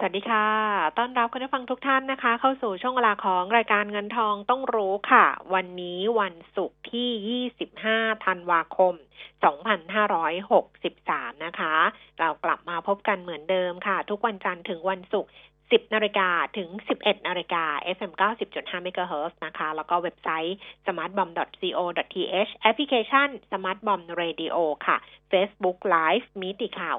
[0.00, 0.46] สวัสดีค่ะ
[0.98, 7.44] ต้อนรับคุณผู้ฟังทุกท่านนะคะ เข้าสู่ช่วงเวลาของรายการเงินทองต้องรู้ค่ะ วันนี้วันศุกร์ที่
[7.84, 8.94] 25 ธันวาคม
[10.18, 11.74] 2563 นะคะ
[12.20, 15.30] เรากลับมาพบกันเหมือนเดิมค่ะ ทุกวันจันทร์ถึงวันศุกร์
[15.70, 16.68] 10นาฬิกาถึง
[16.98, 17.64] 11นาฬิกา
[17.96, 18.12] FM
[18.50, 24.96] 90.5 MHz นะคะ แล้วก็เว็บไซต์ smartbomb.co.th แอปพลิเคชัน smartbomb radio ค่ะ
[25.32, 26.96] Facebook Live มิติข่าว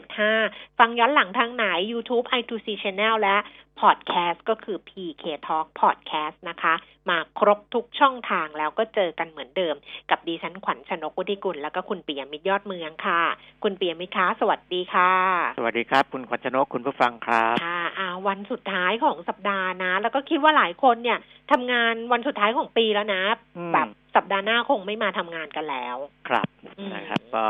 [0.00, 3.36] 90.5 ฟังย้อนหลังทางไหน YouTube i2c Channel และ
[3.82, 6.74] Podcast ก็คือ PK Talk Podcast นะคะ
[7.08, 9.74] มาครบทุกช่องทางแล้วก็เจอกันเหมือนเดิม
[10.10, 13.22] กับดิฉันขวัญชนกวุฒิกุลแล้วก็คุณปียมิตรยอดเมืองค่ะ
[13.62, 15.12] คุณปียมิตรคะสวัสดีค่ะ
[15.58, 21.18] สวัสดีครับ คุณขวัญชนกคุณผู้ฟังครับค่ะอ่าวันสุดท้ายของสัปดาห์นะ แล้วก็คิดว่าหลายคนเนี่ย
[21.50, 23.22] ทำงานวันสุดท้ายของปีแล้วนะ
[23.56, 25.96] อืมแบบสัปดาห์หน้าคงไม่มาทำงานกันแล้ว
[26.28, 26.46] ครับ
[26.78, 27.46] อืมนะครับก็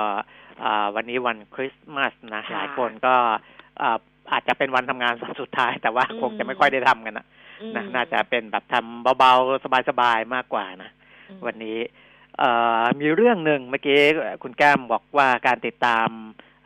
[0.62, 3.14] อ่าวันนี้วันคริสต์มาสนะค่ะหลายคนก็
[4.30, 7.26] อ่าอาจจะเป็นวันทำงานวันสุดท้าย แต่ว่าอืมคงจะไม่ค่อยได้ทำกันนะ
[7.60, 10.90] อืมนะน่าจะเป็นแบบทำเบาๆ สบายๆ มากกว่านะ
[11.28, 11.78] อืมวันนี้
[12.38, 12.50] เอ่
[12.80, 14.00] อมีเรื่องหนึ่งเมื่อกี้
[14.42, 16.08] คุณแก้มบอกว่าการติดตาม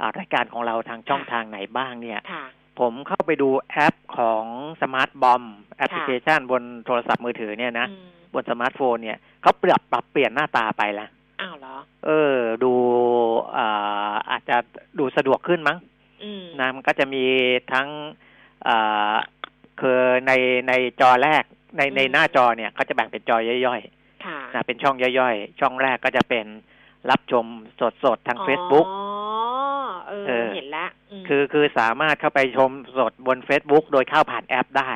[0.01, 2.45] อ่ารายการของเราทางช่องทางไหนบ้างเนี่ยค่ะ
[2.81, 4.45] ผมเข้าไปดูแอปของ
[4.83, 5.43] Smart Bomb
[5.79, 11.09] แอปพลิเคชันบนโทรศัพท์มือถือเนี่ยนะอืมบนสมาร์ทโฟนเนี่ยเขาปรับปรับเปลี่ยนหน้าตาไปแล้ว
[11.41, 12.73] อ้าวเหรอ เออ ดู
[13.57, 14.57] อ่าอาจจะ
[14.99, 15.98] ดูสะดวกขึ้นมั้งอืม
[16.61, 17.25] นะมันก็จะมี
[17.73, 17.89] ทั้ง
[18.67, 19.15] อ่า
[19.81, 20.33] คือใน
[20.69, 21.45] ในจอแรก
[21.77, 23.81] ในในหน้าจอเนี่ยเขาจะแบ่งเป็นจอย่อย
[24.25, 26.47] ค่ะๆนะเป็นช่องย่อยๆ ช่องแรกก็จะเป็น
[27.11, 27.47] รับชม
[28.05, 29.08] สดๆ ทาง Facebook อ๋อ
[30.09, 30.91] เออ เออ เห็นแล้ว
[31.21, 34.91] มคือคือสามารถเข้าไปชมสดบน Facebook โดยเข้าผ่านแอปได้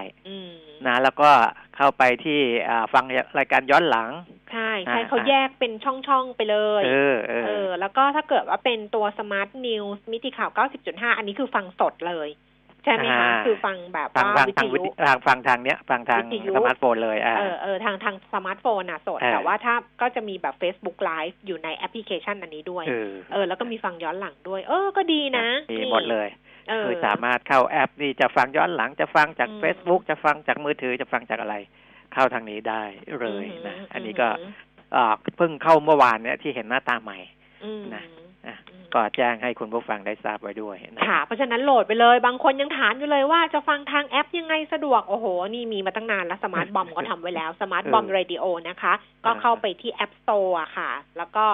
[0.50, 0.52] ม
[0.86, 1.30] นะแล้วก็
[1.76, 3.04] เข้าไปที่อ่าฟัง
[3.38, 4.10] รายการย้อนหลัง
[4.52, 10.50] ใช่ใช่อ่า เขาแยกเป็นช่องๆไปเลยเออเอเอออแล้วก็ถ้าเกิดว่าเป็นตัว Smart News มิติข่าว
[10.84, 12.28] 90.5 อันนี้คือฟังสดเลย
[12.84, 26.28] ใช่ไหมคะอ่าคือฟังแบบฟังว่าฟังวิททางวิยุททางฟังทางเนี้ยฟังทางวิทยุสมาร์ทโฟนเลยอ่าเออเออทางทางสมาร์ทโฟนน่ะสดเออแต่ว่าถ้าก็จะมีแบบ Facebook Live อยู่ในแอปพลิเคชันอันนี้ด้วย เออเออแล้วก็มีฟังย้อนหลังด้วย เออก็ดีนะมีนี่หมดเลย
[26.70, 31.56] เออคือสามารถเข้าแอปนี่จะฟังย้อนหลังจะฟังจากอืม Facebook จะฟังจากมือถือจะฟังจากอะไร
[32.12, 32.82] เข้าทางนี้ได้
[33.20, 34.28] เลยนะมอันนี้ก็
[34.96, 37.18] อ่าเพิ่งเข้าเมื่อวานเนี่ยที่เห็นหน้าตาใหม่
[37.64, 38.04] อืมนะ
[38.46, 48.92] อะอืม ก็แจ้งให้คุณผู้ฟังได้ทราบไว้ด้วยนะค่ะ เพราะฉะนั้นโหลดไปเลย บางคนยังถามอยู่เลยว่าจะฟังทางแอปยังไงสะดวก โอ้โห นี่มีมาตั้งนานแล้ว Smart Bomb ก็ทำไว้แล้ว Smart Bomb Radio นะคะ
[49.24, 51.44] ก็เข้าไปที่ App Store อะค่ะ แล้วก็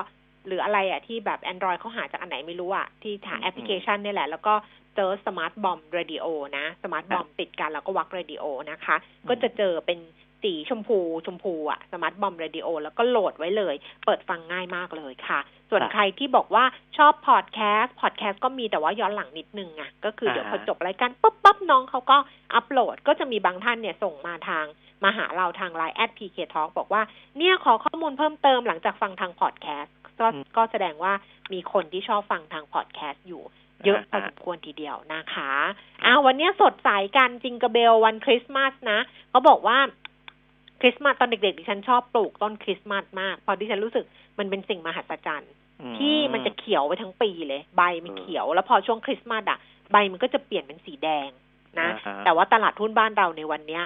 [0.46, 4.54] หรืออะไรอะที่แบบ Android เขาหาจากอันไหนไม่รู้อะที่หาแอปพลิเคชันนี่แหละ แล้วก็
[4.96, 6.26] เจอ Smart Bomb Radio
[6.56, 8.96] นะ Smart Bomb ติดกันแล้วก็วรดิโอนะคะ
[9.28, 9.98] ก็จะเจอเป็น
[10.42, 15.40] สีชมพูชมพูอะ Smart Bomb Radio แล้วก็โหลดไว้เลย เปิดฟังง่ายมากเลยค่ะ
[15.70, 16.64] ส่วนใครที่บอกว่า
[16.96, 22.16] ชอบพอดแคสต์พอดแคสต์ก็มีแต่ว่าย้อนหลังนิดนึงอะก็คือเดี๋ยวพอจบรายการปุ๊บปั๊บน้องเขาก็
[22.54, 24.64] อัปโหลดก็จะมีบางท่านเนี่ยส่งมาทาง
[25.04, 27.02] มาหาเราทางไลน์แอดพีเคทอบอกว่า
[27.38, 30.26] เนี่ยขอข้อมูลเพิ่มเติมหลังจากฟังทางพอดแคสต์ก็
[30.56, 31.12] ก็แสดงว่า
[31.52, 33.44] มีคนที่ชอบฟังทางพอดแคสต์อยู่
[33.86, 35.52] เยอะพอสมควรทีเดียวนะคะ
[36.04, 38.98] อ้าววันเนี้ยสดใสกัน Jingle Bell วันคริสต์มาสนะ
[39.30, 39.78] เขาบอกว่า
[40.80, 44.04] คริสต์มาสตอนเด็กๆดิฉันชอบปลูกต้นคริสต์มาสมากเพราะดิฉันรู้สึก
[44.38, 45.52] มันเป็นสิ่งมหัศจรรย์
[45.82, 49.58] อืที่มันจะเขียวไปทั้งปีเลย ใบมันเขียว แล้วพอช่วงคริสต์มาสอะ
[49.92, 51.28] ใบมันก็จะเปลี่ยนเป็นสีแดง
[51.80, 53.82] นะอ่าฮะแต่ว่าตลาดหุ้นบ้านเราในวันเนี้ย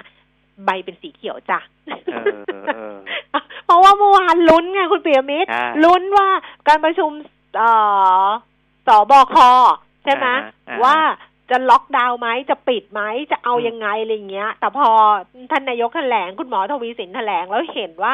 [0.65, 1.59] ใบเป็นสีเขียวจ้ะ
[2.13, 2.35] เออ
[2.75, 2.95] เออ
[3.65, 6.27] เพราะว่าเมื่อวานลุ้นไงคุณเปียมิตรใช่ลุ้นว่า
[6.67, 7.11] การประชุม
[7.57, 7.69] เอ่
[8.25, 8.27] อ
[8.87, 9.35] สบค
[10.03, 10.97] ใช่ไหมอ่าฮะอ่าฮะว่า
[11.49, 14.89] จะล็อกดาวน์ไหมจะปิดไหมจะเอาอืมยังไงอะไรเงี้ย แต่พอ
[15.51, 18.13] ท่านนายกแถลงคุณหมอทวีสินแถลงแล้วเห็นว่า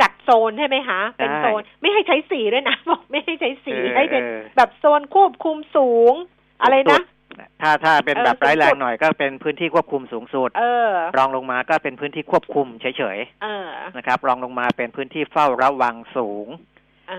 [0.00, 6.12] จัดโซนใช่ไหมคะ เป็นโซนไม่ให้ใช้สีด้วยนะบอกไม่ให้ใช้สีเออให้เป็นเออแบบโซนควบคุมสูง
[6.62, 7.00] อะไรนะ
[7.62, 16.69] ถ้าถ้าเป็นเออแบบร้ายแรสูงงสุดหน่อยก็เป็นพื้นที่ควบคุมสูงสุดเออรองลงมาก็เป็นพื้นที่ควบคุมเฉยเออๆนะครับ รองลงมาเป็นพื้นที่เฝ้าระวังสูงเออ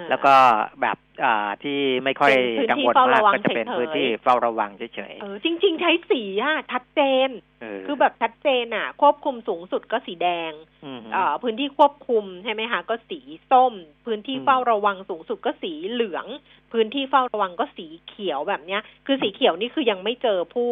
[0.10, 0.34] แล้วก็
[0.82, 10.52] แบบอ่าที่ไม่ค่อยเป็นพื้นกังที่วลเฝ้ามากระวังก็จะเป็นเฉยๆพื้นที่เฝ้าระวังเฉยเออจริง ๆ ใช้สีอะชัดเจนๆเออคือแบบชัดเจนอะ ควบคุมสูงสุดก็สีแดง
[10.86, 13.20] อืมเอ่อพื้นที่ควบคุมใช่ไหมคะก็สี
[13.52, 13.74] ส้ม
[14.06, 16.26] พื้นที่อืมเฝ้าระวังสูงสุดก็สีเหลือง
[16.72, 20.72] พื้นที่เฝ้าระวังก็สีเขียวแบบเนี้ย คือสีเขียวนี่คือยังไม่เจอผู้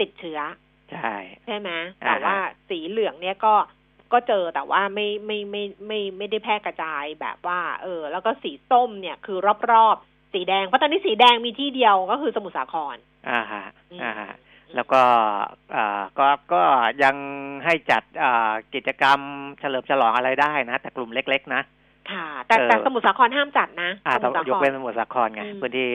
[0.00, 0.40] ติดเชื้อ
[0.92, 1.14] ใช่
[1.46, 1.70] ใช่ไหม
[2.02, 2.36] อ่าฮะแต่ว่า
[2.68, 3.54] สีเหลืองเนี่ยก็
[4.12, 9.38] ก็เจอแต่ว่าไม่ไม่ไม่ไม่ไม่ได้แพร่กระจายแบบว่า เออ แล้วก็สีส้มเนี่ยคือ
[9.72, 12.96] รอบๆสีแดงเพราะตอนนี้สีแดงมีที่เดียวก็คือสมุทรสาคร
[13.30, 13.64] อ่าฮะ
[14.02, 14.32] อ่าฮะ
[14.74, 15.02] แล้วก็
[15.74, 16.62] อ่าก็ก็
[17.02, 17.16] ยัง
[17.64, 19.18] ให้จัดอ่ากิจกรรม
[19.60, 21.62] เฉลิมฉลองอะไรได้นะ แต่กลุ่มเล็ก ๆ นะ
[22.12, 25.88] ค่ะ แต่แต่สมุทรสาครห้ามจัดนะอ่าสต้อมุงทรสาครยกเว้นสมุทรสาครไงพื้นที่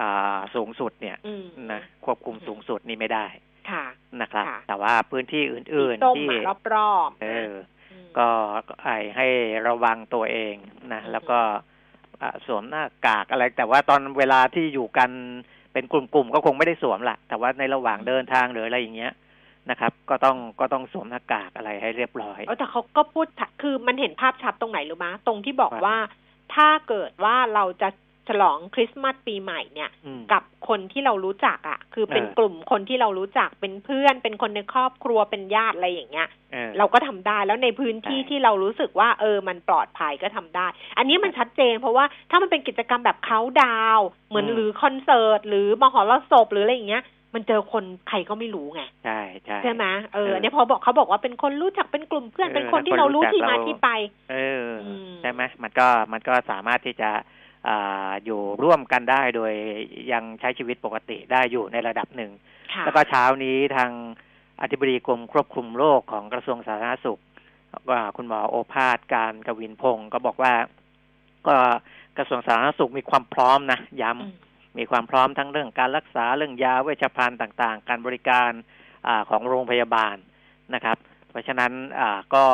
[0.00, 1.16] อ่าสูงสุดเนี่ย
[1.72, 3.26] นะควบคุมสูงสุดนี่ไม่ได้
[3.70, 3.84] ค่ะ
[4.20, 8.28] นะครับค่ะแต่ว่าพื้นที่อื่สีนส้มๆที่อะรอบๆเอนะอมก็
[8.82, 9.26] ไอให้
[9.68, 10.54] ระวังตัวเอง
[10.92, 11.38] นะอืมแล้วก็
[12.22, 15.10] อ่าสวมหน้ากากอะไร แต่ว่าตอนเวลาที่อยู่กัน
[15.72, 19.12] เป็นกลุ่มๆก็คงไม่ได้สวมละแต่ว่าในระหว่างเดินทางหรืออะไรอย่างเงี้ย
[19.70, 25.96] นะครับ ก็ต้องก็ต้องสวมหน้ากากอะไรให้เรียบร้อยเออแต่เขาก็พูดถคือมันเห็นภาพชัดตรงไหนรู้มะตรงที่บอกว่าว่า
[26.54, 27.88] ถ้าเกิดว่าเราจะ
[28.30, 40.66] ฉลองคริสต์มาสปีใหม่เนี่ยอืมกับคนที่เรารู้จักอะ่ะ คือเป็นเออกลุ่มคนที่เรารู้จักเป็นเพื่อน เป็นคนในครอบครัวเป็นญาติอะไรอย่างเงี้ยเออเราก็ทำได้แล้วในพื้นที่ใช่ที่เรารู้สึกว่า เออมันปลอดภัยก็ทำได้
[40.98, 47.04] อันนี้มันชัดเจนเพราะว่าถ้ามันเป็นกิจกรรมแบบเขาดาวน์เหมือนอืมหรือคอนเสิร์ตหรือมหรสพหรืออะไรอย่างเงี้ย
[47.34, 49.84] มันเจอคนใครก็ไม่รู้ไงใช่ใช่ใช่ไหม
[50.14, 53.88] เออเอออันนี้พอบอกเขาบอกว่าเป็นคนรู้จักเป็นกลุ่มเพื่อนเออเป็นคนที่คนเรารู้รู้จักที่มาเราที่ไป
[54.30, 54.36] เอ
[54.66, 57.10] ออมใช่ไหมมันก็มันก็สามารถที่จะ
[57.68, 59.52] อ่าอยู่ร่วมกันได้โดย
[60.12, 62.32] ยังใช้ชีวิตปกติได้อยู่ในระดับหนึ่ง
[62.72, 63.90] ค่ะแล้วก็เช้านี้ทาง
[64.62, 67.20] อธิบดีกรมควบคุมโรคของกระทรวงสาธารณสุข
[67.90, 70.54] ว่าคุณหมอโอภาสการกวินพงศ์ก็บอกว่า
[71.46, 71.54] ก็
[72.18, 78.50] กระทรวงสาธารณสุขมีความพร้อมนะย้อืมำมีความพร้อมทั้งเรื่องการรักษาเรื่องยาเวชภัณฑ์ต่าง ๆ การบริการ
[79.06, 80.16] อาของโรงพยาบาล
[80.74, 80.98] นะครับ
[81.30, 82.44] เพราะฉะนั้นอ่าก็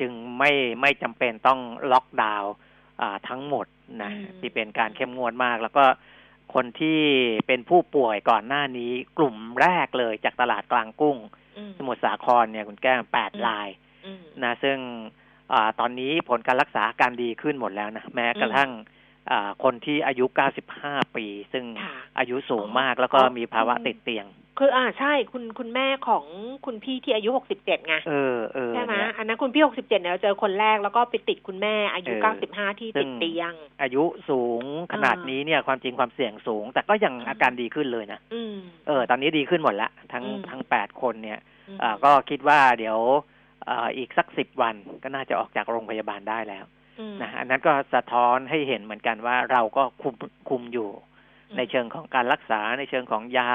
[0.00, 1.60] จึงไม่ไม่จำเป็นต้อง
[1.92, 2.52] ล็อกดาวน์
[3.00, 3.66] อ่าทั้งหมด
[4.02, 5.84] นะอืมที่เป็นการเข้มงวดมาก แล้วก็
[6.54, 7.00] คนที่
[7.46, 11.16] เป็นผู้ป่วยก่อนหน้านี้กลุ่มแรกเลยจากตลาดกลางกุ้ง
[11.56, 13.68] อืมสมุทรสาครเนี่ยคุณแก้มแปดอืมราย
[14.06, 14.78] อืมนะซึ่ง
[15.52, 18.70] อาตอนนี้ผลการรักษาอาการดีขึ้นหมดแล้วนะแม้กระทั่ง
[19.30, 20.24] อ่าคนที่อายุ
[20.70, 24.26] 95 ปี ซึ่งค่ะอายุสูงมากแล้วก็อ๋อมีภาวะติดเตียง
[24.62, 26.24] คืออ่าใช่คุณคุณแม่ของ
[26.66, 33.52] คุณพี่ที่อายุหกสิบเจ็ดไงเออเออใช่ไหมเนี่ยอันนั้นคุณพี่หกสิบเจ็ดเนี่ยเราเจอคนแรกแล้วก็ไปติดคุณแม่อายุเออเก้าสิบห้าที่ซึ่ติงดเตียง
[33.82, 34.62] อายุสูง
[34.92, 38.54] ขนาดอ่านี้นี้เนี่ยความจริงความเสี่ยงสูง แต่ก็ยังอืมอาการดีขึ้นเลยนะอืม
[38.86, 42.98] เออ ตอนนี้ดีขึ้นหมดแล้วทั้งอืมทั้งแปดคนเนี่ยอืมอ่าก็คิดว่าเดี๋ยว
[43.68, 46.64] อ่าอีกสักสิบวันก็น่าจะออกจากโรงพยาบาลได้แล้ว
[47.00, 50.14] อืมนะอันนั้นก็สะท้อนให้เห็นเหมือนกันว่าเราก็คุม
[50.48, 50.90] คุมอยู่
[51.50, 53.52] อืมในเชิงของการรักษาในเชิงของยา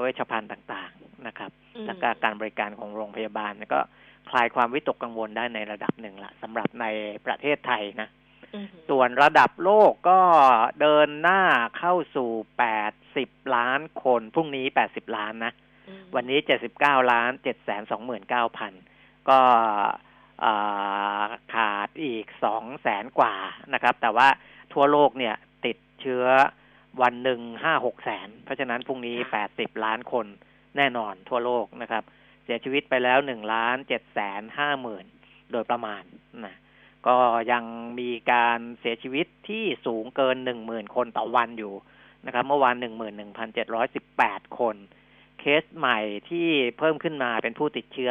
[0.00, 3.80] เวชภัณฑ์ต่างๆนะครับอืมแล้วก็การบริการของโรงพยาบาลเนี่ยก็
[4.30, 6.86] คลายความวิตกกังวลได้ในระดับหนึ่งละสำหรับใน
[7.26, 8.08] ประเทศไทยนะ
[8.54, 10.20] อืมส่วนระดับโลกก็
[10.80, 11.42] เดินหน้า
[11.78, 12.30] เข้าสู่
[12.92, 15.52] 80ล้านคน พรุ่งนี้80ล้านนะ
[15.88, 16.38] อืมวันนี้
[16.74, 17.30] 79ล้าน
[18.10, 19.40] 729,000ก็
[20.44, 23.34] อ่าขาดอีก2แสนกว่า
[23.74, 24.28] นะครับ แต่ว่า
[24.72, 25.34] ทั่วโลกเนี่ย
[25.64, 26.26] ติดเชื้อ
[27.02, 29.16] วันหนึ่ง5 6แสน เพราะฉะนั้นพรุ่งนี้
[29.50, 30.26] 80ล้านคน
[30.76, 32.02] แน่นอนทั่วโลกนะครับ
[32.44, 35.06] เสียชีวิตไปแล้ว1ล้าน7แสน5หมื่น
[35.52, 36.02] โดยประมาณ
[36.44, 36.56] นะ
[37.06, 37.16] ก็
[37.52, 37.64] ยัง
[38.00, 41.74] มีการเสียชีวิตที่สูงเกิน10,000คนต่อวันอยู่
[42.26, 42.74] นะครับ เมื่อวาน
[43.86, 44.76] 11,718คน
[45.40, 45.98] เคสใหม่
[46.30, 46.48] ที่
[46.78, 48.10] เพิ่มขึ้นมาเป็นผู้ติดเชื้อ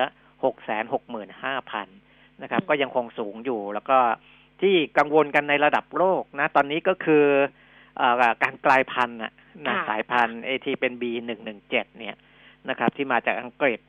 [0.84, 1.86] 665,000
[2.42, 3.98] นะครับอืมก็ยังคงสูงอยู่แล้วก็
[4.62, 7.59] ที่กังวลกันในระดับโลกนะ ตอนนี้ก็คือเออ
[8.44, 9.34] การกลายพันธุ์น่ะ
[9.68, 12.16] นะค่ะสายพันธุ์เอทีเป็น B117 เนี่ย
[12.70, 13.80] นะครับ ที่มาจากอังกฤษ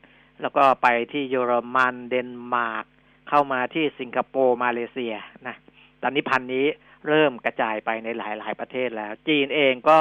[0.41, 2.85] แล้วก็ไปที่เยอรมันเดนมาร์ก
[3.29, 5.15] เข้ามาที่สิงคโปร์มาเลเซีย
[5.47, 5.55] นะ
[6.01, 6.65] ตอนนี้พันธุ์นี้
[7.07, 9.99] เริ่มกระจายไปในหลาย ๆ ประเทศแล้ว จีนเองก็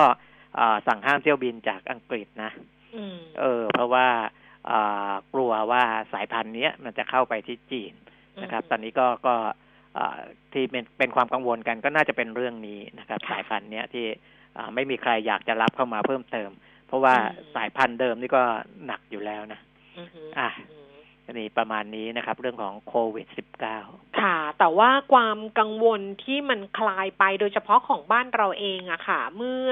[0.56, 2.50] เอ่อสั่งห้ามเที่ยวบินจากอังกฤษนะ
[2.96, 4.08] อืมเออ เพราะว่า
[4.70, 7.92] อ่ากลัวว่าสายพันธุ์เนี้ยมันจะเข้าไปที่จีน
[8.42, 9.52] นะครับ ตอนนี้ก็ก็อ่า
[10.52, 14.06] ที่เป็นเป็นความกังวลกันก็น่าจะเป็นเรื่องนี้นะครับค่ะสายพันธุ์เนี้ยที่
[14.56, 16.50] อ่าไม่มีใครอยากจะรับเข้ามาเพิ่มเติม
[16.87, 18.42] เพราะว่าอืมสายพันธุ์เดิมนี่ก็
[18.87, 19.61] หนักอยู่แล้วนะ
[19.99, 20.87] อืมอืมอะอืม
[21.26, 23.26] อันนี้ประมาณนี้นะครับ เรื่องของโควิด
[23.75, 29.70] -19 ค่ะ แต่ว่าความกังวลที่มันคลายไปโดยเฉพาะของบ้านเราเองอะค่ะ เมื่อ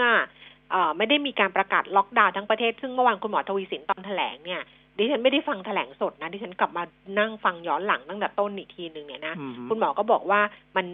[0.70, 4.62] เอ่อไม่ได้มีการประกาศล็อกดาวน์ทั้งประเทศ ซึ่งเมื่อวานคุณหมอทวีสินตอนแถลงเนี่ย
[4.98, 6.82] ดิฉันไม่ได้ฟังแถลงสดนะดิฉันกลับมา
[7.18, 10.40] นั่งฟังย้อนหลังตั้งแต่ต้นอีกทีหนึ่งเนี่ยนะอืมคุณหมอก็บอกว่า
[10.76, 10.86] มัน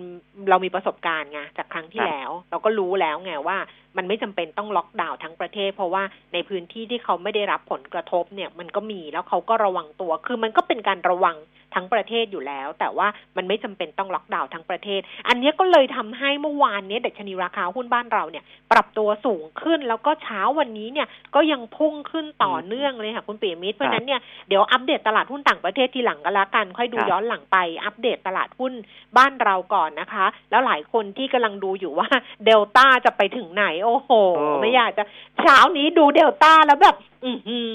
[0.50, 3.58] เรามีประสบการณ์ไงจากครั้งที่ครับแล้ว เราก็รู้แล้วไงว่า
[3.96, 11.36] มันไม่จำเป็นต้องล็อกดาวน์ทั้งประเทศ เพราะว่าในพื้นที่ที่เขาไม่ได้รับผลกระทบเนี่ย มันก็มีแล้วเขาก็ระวังตัว คือมันก็เป็นการระวัง
[11.74, 28.72] ทั้งประเทศอยู่แล้ว แต่ว่ามันไม่จำเป็นต้องล็อกดาวน์ทั้งประเทศ อันนี้ก็เลยทำให้เมื่อวานนี้ดัชนีราคาหุ้นบ้านเราเนี่ย ปรับตัวสูงขึ้นแล้วก็เช้าวันนี้เนี่ยก็ยังพุ่งขึ้นต่อเนื่องเลยค่ะคุณเปียมิตรเพราะฉะนั้นเนี่ยเดี๋ยวอัปเดตตลาดหุ้นต่างประเทศทีหลังก็แล้วกัน ค่อยดูครับย้อนหลังไปอัปเดตตลาดหุ้น
[29.16, 32.08] บ้านเราก่อนนะคะ แล้วหลายคนที่กำลังดูอยู่ว่า
[32.44, 35.04] เดลต้าจะไปถึงไหนโอ้โหโอ้ไม่อยากจะ
[35.40, 37.70] เช้านี้ดูเดลต้าแล้วแบบ อือหือ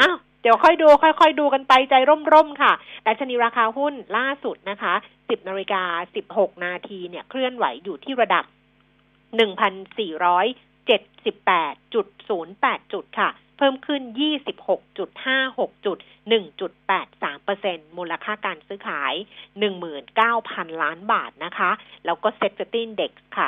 [0.00, 1.94] อ้าว เดี๋ยวค่อยดูค่อยๆดูกันไปใจ
[2.32, 2.72] ร่มๆค่ะ
[3.02, 5.82] แต่ชนีราคาหุ้นล่าสุดนะคะ 10นาฬิกา
[6.24, 8.44] 16 นาทีเนี่ยเคลื่อนไหวอยู่ที่ระดับ
[9.38, 12.00] 1,478.08 จุ
[13.02, 14.02] ดค่ะ เพิ่มขึ้น
[14.68, 15.98] 26.56 จุด
[16.52, 17.66] 1.83เอร์เซ
[17.98, 19.14] มูลค่าการซื้อขาย
[19.98, 21.70] 19,000 ล้านบาทนะคะ
[22.04, 23.46] แล้วก็เซ็ตตินเด็กค่ะ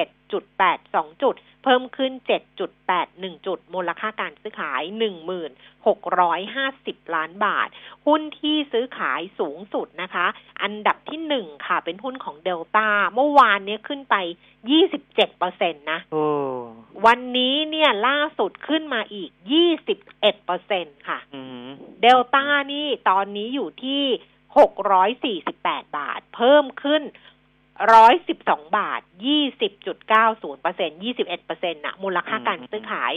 [0.00, 1.34] 917.82 จุด
[1.68, 2.12] พิ่มขึ้น
[2.78, 4.82] 7.81 จุด มูลค่าการซื้อขาย
[6.38, 7.68] 1650 ล้านบาท
[8.06, 10.26] หุ้นที่ซื้อขายสูงสุดนะคะ
[10.62, 14.16] อันดับที่หนึ่งค่ะ เป็นหุ้นของเดลต้า เมื่อวานเนี้ยขึ้นไป
[14.72, 16.24] 27เปอร์เซ็นตนะโอ้
[17.06, 19.30] วันนี้เนี่ยล่าสุดขึ้นมาอีก
[19.86, 21.68] 21เปอร์เซ็นค่ะอืม
[22.02, 24.02] เดลต้านี่ตอนนี้อยู่ที่
[25.38, 27.02] 648 บาท เพิ่มขึ้น
[27.86, 29.00] 112บาท
[29.80, 33.12] 20.90เปอร์เซ็น21เปอร์เซ็นต์นะมูลค่าการซื้อขาย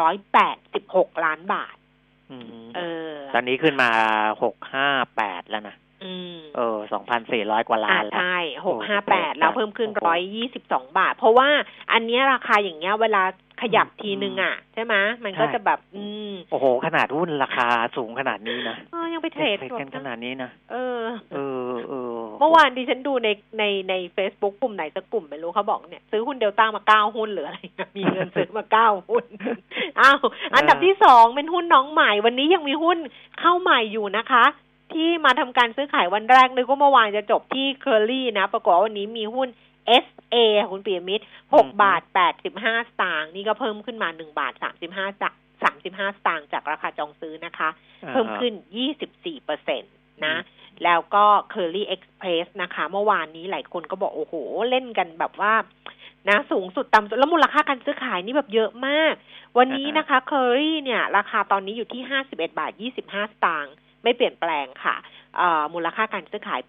[0.00, 1.76] 2,386ล้านบาท
[2.30, 2.80] อืมเอ
[3.10, 3.90] อ ตอนนี้ขึ้นมา
[4.42, 5.91] หกห้าแปดแล้วนะอืม
[6.56, 11.48] เออสองพันสี่ร้อยกว่าล้าอ่านแล้วใช่หกโอ้ห้าโหแปดแล้วเพิ่มขึ้นโอ้โหร้อยยี่สิบสองบาท เพราะว่า
[11.92, 13.22] อันเนี้ยราคาอย่างเงี้ยเวลา
[13.62, 14.94] ขยับอืมทีนึงอะ ใช่ไหม
[15.24, 17.66] มันก็ใช่จะแบบ อืม โอ้โห ขนาดหุ้นราคา
[17.96, 23.28] สูงขนาดนี้นะเออยังไปเทรดเทรดสดกันขนะนาดนี้นะเออ เออเออเมื่อวานดิฉันดูใน
[23.58, 29.24] ในในเฟซบุ๊กกลุ่มไหนสักกลุ่มไม่รู้เขาบอกเนี่ยซื้อหุ้นเดลต้ามาเก้าหุ้นหรืออะไรนะมีเงินซื้อมาเก้าหุ้น
[30.00, 30.20] อ้าว
[30.54, 32.98] อันดับที่สองเป็นหุ้นน้องใหม่วันนี้ยังมีหุ้น
[33.40, 34.44] เข้าใหม่อยู่นะคะ
[34.96, 39.48] ที่มาทำการซื้อขายวันแรกนึกว่าเมื่อวานจะจบที่เคอรี่นะ ปรากฏว่าวันนี้มีหุ้น
[40.04, 45.06] SA ค่ะคุณปียมิตรหกบาทแปดสิบห้าสตางค์นี่ก็เพิ่มขึ้นมาหนึ่งบาทสามสิบห้า
[45.62, 47.68] สามสิบห้าสตางค์จากราคาจองซื้อนะคะ
[48.10, 48.52] เพิ่มขึ้น
[48.98, 49.86] 24เปอร์เซ็นต
[50.26, 50.36] นะ
[50.84, 54.34] แล้วก็ Curly Express นะคะ เมื่อวานนี้หลายคนก็บอก โอ้โห
[54.70, 55.54] เล่นกันแบบว่า
[56.28, 59.14] นะสูงสุดต่ำสุดแล้วมูลค่าการซื้อขายนี่แบบเยอะมาก
[59.58, 62.72] วันนี้นะคะ Curly เนี่ย ราคาตอนนี้อยู่ที่51บาท
[63.02, 64.96] 25สตางค์ ไม่เปลี่ยนแปลงค่ะ
[65.74, 66.60] มูลค่าการซื้อขาย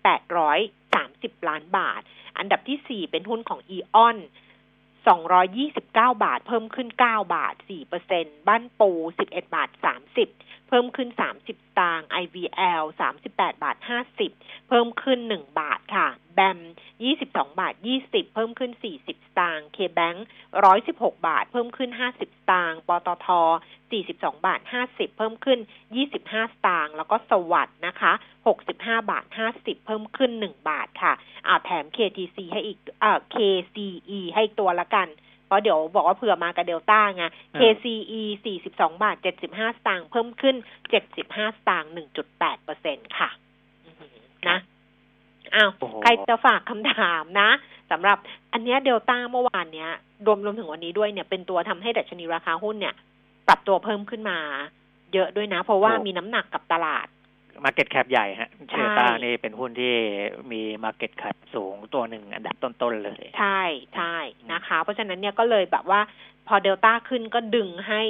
[0.71, 2.01] 830 ล้านบาท
[2.37, 4.17] อันดับที่ 4 เป็นหุ้นของ Eon
[5.19, 5.85] 229
[6.23, 7.53] บาท เพิ่มขึ้น 9 บาท
[8.01, 8.91] 4%บ้านปู
[9.25, 9.69] 11 บาท
[10.19, 11.09] 30 เพิ่มขึ้น
[11.43, 12.83] 30 ตาง IVL
[13.21, 13.77] 38 บาท
[14.21, 16.59] 50 เพิ่มขึ้น 1 บาทค่ะ แบม
[17.13, 17.73] 22บาท
[18.05, 19.09] 20เพิ่มขึ้น40ส
[19.39, 20.17] ตางค์ KBank
[20.71, 23.27] 116บาท เพิ่มขึ้น50สตางค์ปตท
[23.81, 24.13] 42
[24.45, 24.59] บาท
[24.89, 25.59] 50เพิ่มขึ้น
[26.05, 28.13] 25สตางค์แล้วก็สวัสด์นะคะ
[28.61, 29.25] 65บาท
[29.55, 31.13] 50เพิ่มขึ้น1บาทค่ะ
[31.47, 35.09] อ่าแถม KTC ให้อีกอ่า KCE ให้อีกตัวละกัน
[35.47, 37.23] เพราะเดี๋ยวบอกว่าเผื่อมากับเดลต้าไง
[37.59, 38.21] KCE
[38.59, 40.55] 42 บาท 75 สตางค์เพิ่มขึ้น
[41.01, 41.91] 75 สตางค์
[42.27, 43.29] 1.8เปอร์เซ็นค่ะ
[43.85, 44.15] อื้อหือ
[44.49, 44.57] นะ
[45.55, 47.49] อ้าวโอ้โหใครจะฝากคำถามนะ
[47.91, 48.17] สำหรับ
[48.53, 49.89] อันเนี้ยเดลต้าเมื่อวานเนี้ย
[50.25, 52.95] รวมรวมถึงวันนี้ด้วยเนี่ยเป็นตัวทำให้ดัชนีราคาหุ้นเนี่ย
[53.47, 54.37] ปรับตัวเพิ่มขึ้นมา
[55.13, 57.07] เยอะด้วยนะ เพราะว่ามีน้ำหนักกับตลาด
[57.65, 59.93] market cap ใหญ่ฮะใช่เดลต้านี่เป็นหุ้นที่
[60.51, 63.61] มี market cap สูงตัวหนึ่งอันดับต้น ๆ เลย ใช่
[63.95, 64.15] ใช่
[64.51, 66.01] นะคะ เพราะฉะนั้นเนี่ยก็เลยแบบว่า
[66.47, 68.01] พอเดลต้าขึ้นก็ดึงให้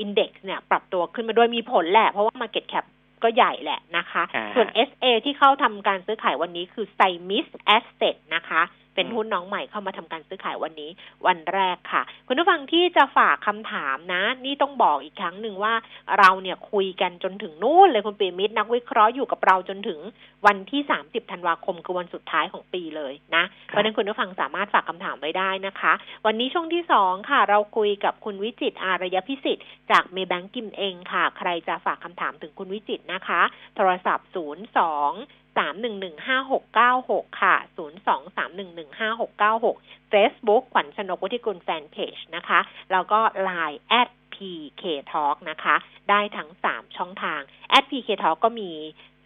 [0.00, 2.97] index เนี่ย ปรับตัวขึ้นมาด้วยมีผลแหละ เพราะว่า Market Cap ก็
[3.34, 7.46] ใหญ่แหละนะคะอ่าส่วน SA ที่เข้าทำการซื้อขายวันนี้คือ s i m i s
[7.76, 8.62] Asset นะคะ
[8.98, 10.90] เป็นอืมหุ้นน้องใหม่เข้ามาทำการซื้อขายวันนี้
[11.26, 15.74] วันแรกค่ะ คุณผู้ฟังที่จะฝากคำถามนะ นี่ต้องบอกอีกครั้งหนึ่งว่า
[16.18, 19.98] เราเนี่ยคุยกันจนถึงนู่นเลยคุณปีมิตรนักวิเคราะห์อยู่กับเราจนถึง
[20.46, 25.92] วันที่ 30 ธันวาคมคือวันสุดท้ายของปีเลยนะ เพราะฉะนั้นคุณผู้ฟังสามารถฝากคำถามไว้ได้นะคะ
[26.26, 33.42] วันนี้ช่วงที่สองค่ะ เราคุยกับคุณวิจิตรอารยพิสิทธิ์จากเมแบงกิมเองค่ะ ใครจะฝากคำถามถึงคุณวิจิตรนะคะ
[33.76, 34.36] โทรศัพท์ 0
[34.76, 39.64] 2 3 1 1 5 6 9 6ค่ะ0 2 3 1 1 5 6 9
[39.64, 42.60] 6 Facebook ขวัญชนกวุฒิกุลแฟนเพจนะคะ
[42.92, 45.76] แล้วก็ Line at PK Talk นะคะ
[46.10, 47.40] ได้ทั้ง3ช่องทาง
[47.76, 48.70] at PK Talk ก็มี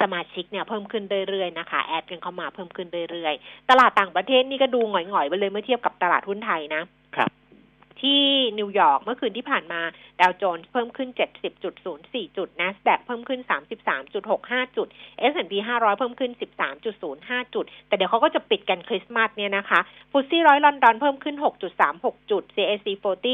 [0.00, 6.82] สมาชิกเนี่ยเพิ่มขึ้นเรื่อยๆนะคะ แอดกันเข้ามาเพิ่มขึ้นเรื่อยๆ ตลาดต่างประเทศนี่ก็ดูหงอยๆไปเลยเมื่อเทียบกับตลาดหุ้นไทยนะ
[7.16, 7.30] ครับ
[8.02, 8.23] ที่
[8.59, 9.80] นิวยอร์กเมื่อคืนที่ผ่านมา
[10.21, 11.09] ดาวโจนส์เพิ่มขึ้น
[11.73, 13.40] 70.04 จุด NASDAQ เพิ่มขึ้น
[14.09, 14.88] 33.65 จุด
[15.32, 16.32] S&P 500 เพิ่มขึ้น
[16.92, 19.80] 13.05 จุด แต่เดี๋ยวเขาก็จะปิดกันคริสต์มาสเนี่ยนะคะ
[20.11, 21.37] FTSE ร้อยลอนดอนเพิ่มขึ้น
[21.82, 22.87] 6.36 จุด CAC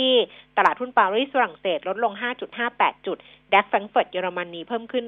[0.05, 2.13] 40 ตลาดหุ้นปารีสฝรั่งเศสลดลง
[2.61, 3.19] 5.58 จุด
[3.53, 5.05] DAX แฟรงก์เฟิร์ตเยอรมนีเพิ่มขึ้น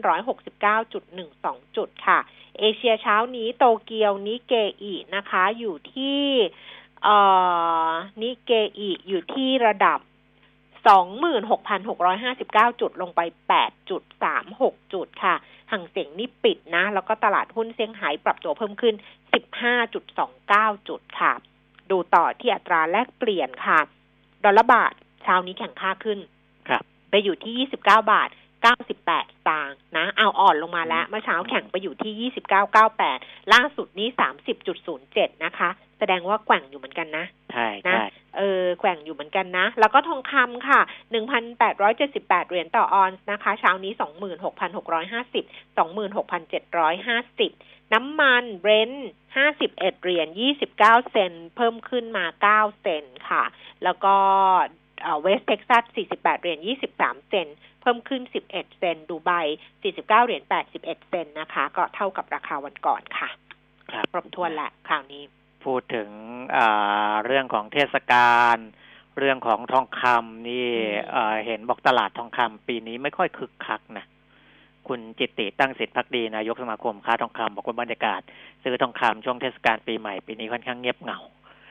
[0.87, 2.19] 169.12 จุดค่ะ
[2.59, 4.53] เอเชียเช้านี้โตเกียวนิกเก
[4.83, 6.21] อินะคะอยู่ที่
[8.21, 9.99] นิเกอีอยู่ที่ระดับ
[10.85, 13.21] 26,659 จุดลงไป
[14.07, 15.35] 8.36 จุดค่ะ
[15.73, 18.95] ห่างเสียงนี่ปิดนะ แล้วก็ตลาดหุ้นเซี่ยงไฮ้ปรับตัวเพิ่มขึ้น
[19.71, 21.33] 15.29 จุดค่ะ
[21.91, 23.81] ดูต่อที่อัตราแลกเปลี่ยนค่ะ
[24.45, 24.93] ดอลลาร์บาท
[25.23, 26.19] เช้านี้แข่งค่าขึ้น
[26.69, 27.77] ครับไปอยู่ที่ 29
[28.13, 28.29] บาท
[28.65, 28.91] 98ส
[29.49, 32.31] ตางค์นะ เอาอ่อนลงมาแล้ว เมื่อเช้าแข่งไปอยู่ที่
[32.89, 34.09] 29.98 ล่าสุดนี้
[34.77, 38.05] 30.07 นะคะ แสดงว่าแกว่งอยู่เหมือนกันนะ ใช่นะใช่
[38.37, 40.81] เออ แกว่งอยู่เหมือนกันนะ แล้วก็ทองคำค่ะ
[41.61, 49.11] 1,878 เหรียญต่อออนซ์นะคะ เช้านี้ 26,650 26,750น้ำมันเบรนท์
[49.51, 50.29] 51เหรียญ
[50.71, 52.25] 29เซนต์เพิ่มขึ้นมา
[52.55, 53.45] 9เซนต์ค่ะ
[53.85, 54.15] แล้วก็
[55.23, 55.83] เวสเท็กซัส
[56.15, 56.59] 48เหรียญ
[56.95, 59.31] 23เซนต์ เพิ่มขึ้น 11 เซนต์ดูไบ
[59.75, 63.29] 49 เหรียญ 81 เซนต์นะคะ ก็เท่ากับราคาวันก่อนค่ะ
[63.91, 65.23] ครับครบถ้วนแหละคราวนี้
[65.65, 66.09] พูดถึง
[66.57, 68.57] อ่าเรื่องของเทศกาล
[69.19, 74.05] เรื่องของทองคำนี่อืมเอ่อเห็นบอกตลาดทองคำปีนี้ไม่ค่อยคึกคักนะ
[74.89, 78.21] คุณจิตติตั้งสิทธิพักดีนายกสมาคมค้าทองคำบอกว่าบรรยากาศ
[78.63, 81.21] ซื้อทองคำช่วงเทศกาลปีใหม่ปีนี้ค่อนข้างเงียบเหงา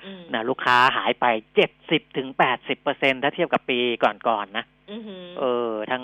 [0.05, 1.25] อืมนะลูกค้าหายไป
[1.55, 4.78] เจ็ดสิบถึงแปดสิบเปอร์เซ็นถ้าเทียบกับปีก่อนๆนะอือหือ
[5.39, 6.03] เออ ทั้ง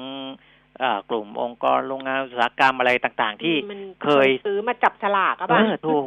[0.79, 6.05] เอ่อกลุ่มองค์กรโรงงานอุตสาหกรรมอะไรต่างๆ ที่มันเคยซื้อมาจับฉลากอะเอป่ะอถูก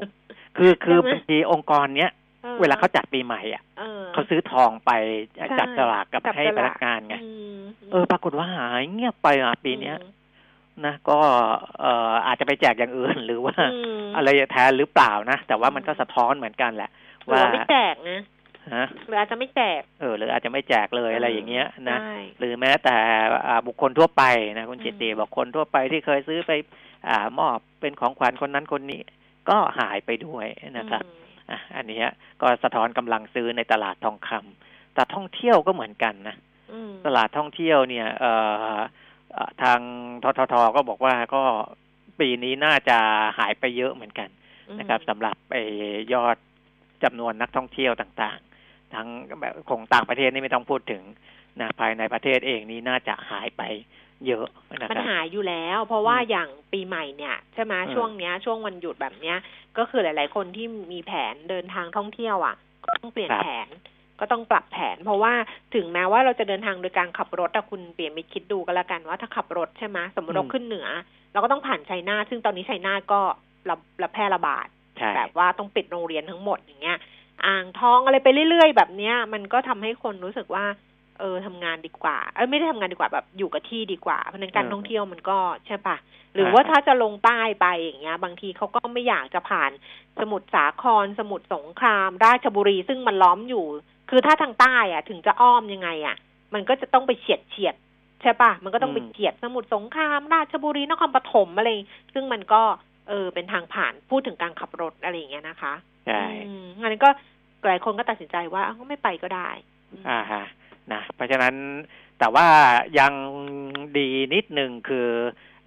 [0.57, 2.11] คือคือใช่ไหมบางทีองค์กรเนี้ย
[2.45, 4.91] ออเวลาเขาจัดปีใหม่อะเออเขาซื้อทองไป
[5.35, 7.61] ใช่จัดฉลากกับจับให้ฉพลนักงานไงอืม
[7.93, 10.17] เออ ปรากฏว่าหายเงียบไปอะปีเนี้ยอืม
[10.87, 11.19] นะก็
[11.81, 13.55] เอ่ออาจจะไปแจกอย่างอื่นหรือว่า
[14.01, 16.91] มอะไรแทนหรือเปล่านะ แต่ว่ามันก็สะท้อนเหมือนกันแหละ
[17.25, 18.19] หรือว่าว่าไม่แจกนะ
[18.75, 22.97] ฮะหรืออาจจะไม่แจกเออหรืออาจจะไม่แจกเลยอะไรอย่างเงี้ยนะใช่หรือแม้แต่
[23.47, 24.25] อ่าบุคคลทั่วไป
[24.59, 26.53] นะคุณอืมจิตติบอกคนทั่วไปที่เคยซื้อไป
[27.09, 29.03] อ่ามอบเป็นของขวัญคนนั้นคนนี้
[29.49, 30.47] ก็หายไปด้วย
[30.79, 31.17] นะครับอืม
[31.51, 32.07] อะอันเนี้ย
[32.43, 36.37] ก็สะท้อนกำลังซื้อในตลาดทองคำแต่ท่องเที่ยวก็เหมือนกันนะ
[36.73, 38.33] อืมตลาดท่องเที่ยวเนี่ยเอ่
[38.75, 38.79] อ
[39.33, 39.81] เอ่อทาง
[40.23, 41.43] ทททก็บอกว่าก็
[42.21, 42.99] ปีนี้น่าจะ
[43.39, 44.29] หายไปเยอะเหมือนกัน
[44.79, 45.65] นะครับสำหรับไอ้
[46.13, 46.37] ยอด
[47.05, 48.48] จำนวนนักท่องเที่ยวต่างๆ
[48.95, 49.09] ทั้ง
[49.41, 51.03] แบบของต่างประเทศนี่ไม่ต้องพูดถึง
[51.61, 53.63] นะภายในประเทศเองนี่น่าจะหายไป
[54.27, 54.47] เยอะ
[54.81, 59.37] นะมันครับหายอยู่แล้ว เพราะว่าอืมอย่างปีใหม่เนี่ยใช่ไหมอืมช่วงเนี้ย ช่วงวันหยุดแบบเนี้ย
[59.79, 63.69] ก็คือหลาย ๆ คนที่มีแผนเดินทางท่องเที่ยวอะก็ต้องเปลี่ยนครับแผน
[64.21, 65.33] ก็ต้องปรับแผน เพราะว่า
[65.75, 70.89] ถึงแม้ว่าเราจะเดินทางโดยการขับรถแต่คุณเปลี่ยนมิตรคิดดูก็แล้วกันว่าถ้าขับรถใช่ไหมสมมติเราขึ้นเหนือ
[71.33, 73.21] เราก็ต้องผ่านชัยนาทซึ่งตอนนี้ชัยนาทก็
[73.69, 74.67] ระระแพร่ระบาด
[74.99, 76.99] ใช่แบบว่าต้องปิดโรงเรียนทั้งหมดอย่างเงี้ย
[77.47, 80.65] อ่างทองอะไรไปเรื่อยๆ แบบเนี้ย มันก็ทำให้คนรู้สึกว่า
[81.19, 85.97] เออทำงานดีกว่า เออไม่ได้ทำงานดีกว่าแบบอยู่กับที่ดีกว่า เพราะฉะนั้นการเออท่องเที่ยวมันก็ใช่ปะ
[86.35, 89.71] หรือว่าอ่าถ้าจะลงใต้ไปอย่างเงี้ย บางทีเขาก็ไม่อยากจะผ่าน
[90.21, 93.65] สมุทรสาคร สมุทรสงคราม ราชบุรีซึ่งมันล้อมอยู่
[94.11, 96.17] คือถ้าทางใต้อะถึงจะอ้อมยังไงอะ
[96.55, 101.69] มันก็จะต้องไปเฉียดเฉียดๆใช่ปะมันก็ต้องไปอืมเฉียดสมุทรสงคราม ราชบุรีนครปฐมอะไร
[102.15, 102.63] ซึ่งมันก็
[103.09, 105.73] เออเป็นทางผ่านพูดถึงการขับรถอะไรอย่างเงี้ยนะคะ
[106.09, 107.09] ใช่อืมงั้นก็
[107.67, 109.51] หลายคนก็ตัดสินใจว่าอ้าวก็ไม่ไปก็ได้
[110.09, 110.45] อ่าฮะ
[110.93, 111.55] นะเพราะฉะนั้น
[112.19, 112.47] แต่ว่า
[112.99, 113.13] ยัง
[113.97, 115.09] ดีนิดนึงคือ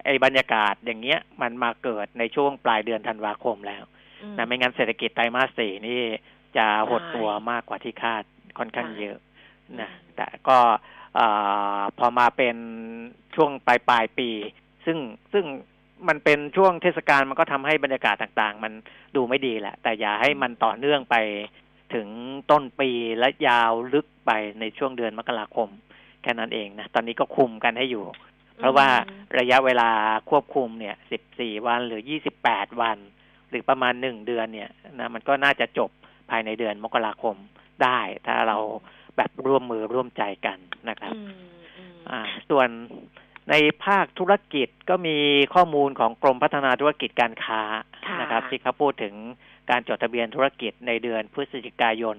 [0.04, 3.84] ไอ้บรรยากาศอย่างเงี้ย มันมาเกิดในช่วงปลายเดือนธันวาคมแล้ว
[4.22, 6.00] อืมนะไม่งั้นเศรษฐกิจไตรมาสสี่นี่
[6.56, 8.22] จะหดใช่ตัวมากกว่าที่คาด
[8.58, 9.18] ค่อนข้างใช่เยอะ
[9.80, 10.58] นะอืมแต่ก็
[11.18, 12.56] อ่าพอมาเป็น
[13.34, 14.30] ช่วงปลายปลายปี
[14.84, 14.98] ซึ่ง
[15.32, 15.44] ซึ่ง
[16.08, 18.72] มันเป็นช่วงเทศกาลมันก็ทำให้บรรยากาศต่างๆ มัน
[19.16, 21.16] ดูไม่ดีแหละ แต่อย่าให้มันต่อเนื่องไป
[21.94, 22.08] ถึง
[22.50, 25.68] ต้นปีและยาวลึกไปในช่วงเดือนมกราคม
[26.22, 28.04] แค่นั้นเองนะ ตอนนี้ก็คุมกันให้อยู่
[28.58, 28.88] เพราะว่า
[29.38, 29.90] ระยะเวลา
[30.30, 30.96] ควบคุมเนี่ย
[31.30, 32.02] 14วันหรือ
[32.40, 32.98] 28วัน
[33.48, 35.90] หรือประมาณหนึ่งเดือนเนี่ยนะมันก็น่าจะจบ
[36.30, 37.36] ภายในเดือนมกราคม
[37.82, 38.58] ได้ ถ้าเรา
[39.16, 41.32] แบบร่วมมือร่วมใจกันนะครับอืม
[41.78, 42.68] อืมอ่า ส่วน
[43.50, 45.16] ในภาคธุรกิจก็มี
[45.54, 47.62] ข้อมูลของกรมพัฒนาธุรกิจการค้า
[48.06, 49.14] ค่ะนะครับ ที่เขาพูดถึง
[49.70, 52.16] การจดทะเบียนธุรกิจในเดือนพฤศจิกายน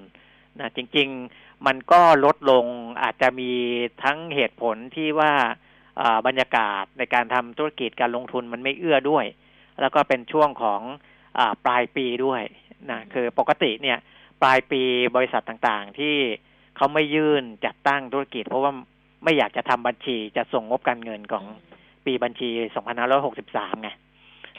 [0.60, 2.66] นะจริง ๆ มันก็ลดลง
[3.04, 3.52] อาจจะมี
[4.04, 5.34] ทั้งเหตุผลที่ว่า
[6.02, 9.26] อ่าบรรยากาศในการทำธุรกิจการลงทุนมันไม่เอื้อด้วย
[9.82, 10.82] แล้วก็เป็นช่วงของ
[11.38, 12.44] อาปลายปีด้วย
[12.90, 13.98] นะคือปกติเนี่ย
[14.42, 14.82] ปลายปี
[15.16, 16.16] บริษัทต่างๆที่
[16.76, 18.72] เขาไม่ยื่นจัดตั้งธุรกิจ เพราะว่า
[19.24, 21.46] ไม่อยากจะทำบัญชีจะส่งงบการเงินของ
[22.06, 22.50] ปีบัญชี
[23.16, 23.90] 2563 ไง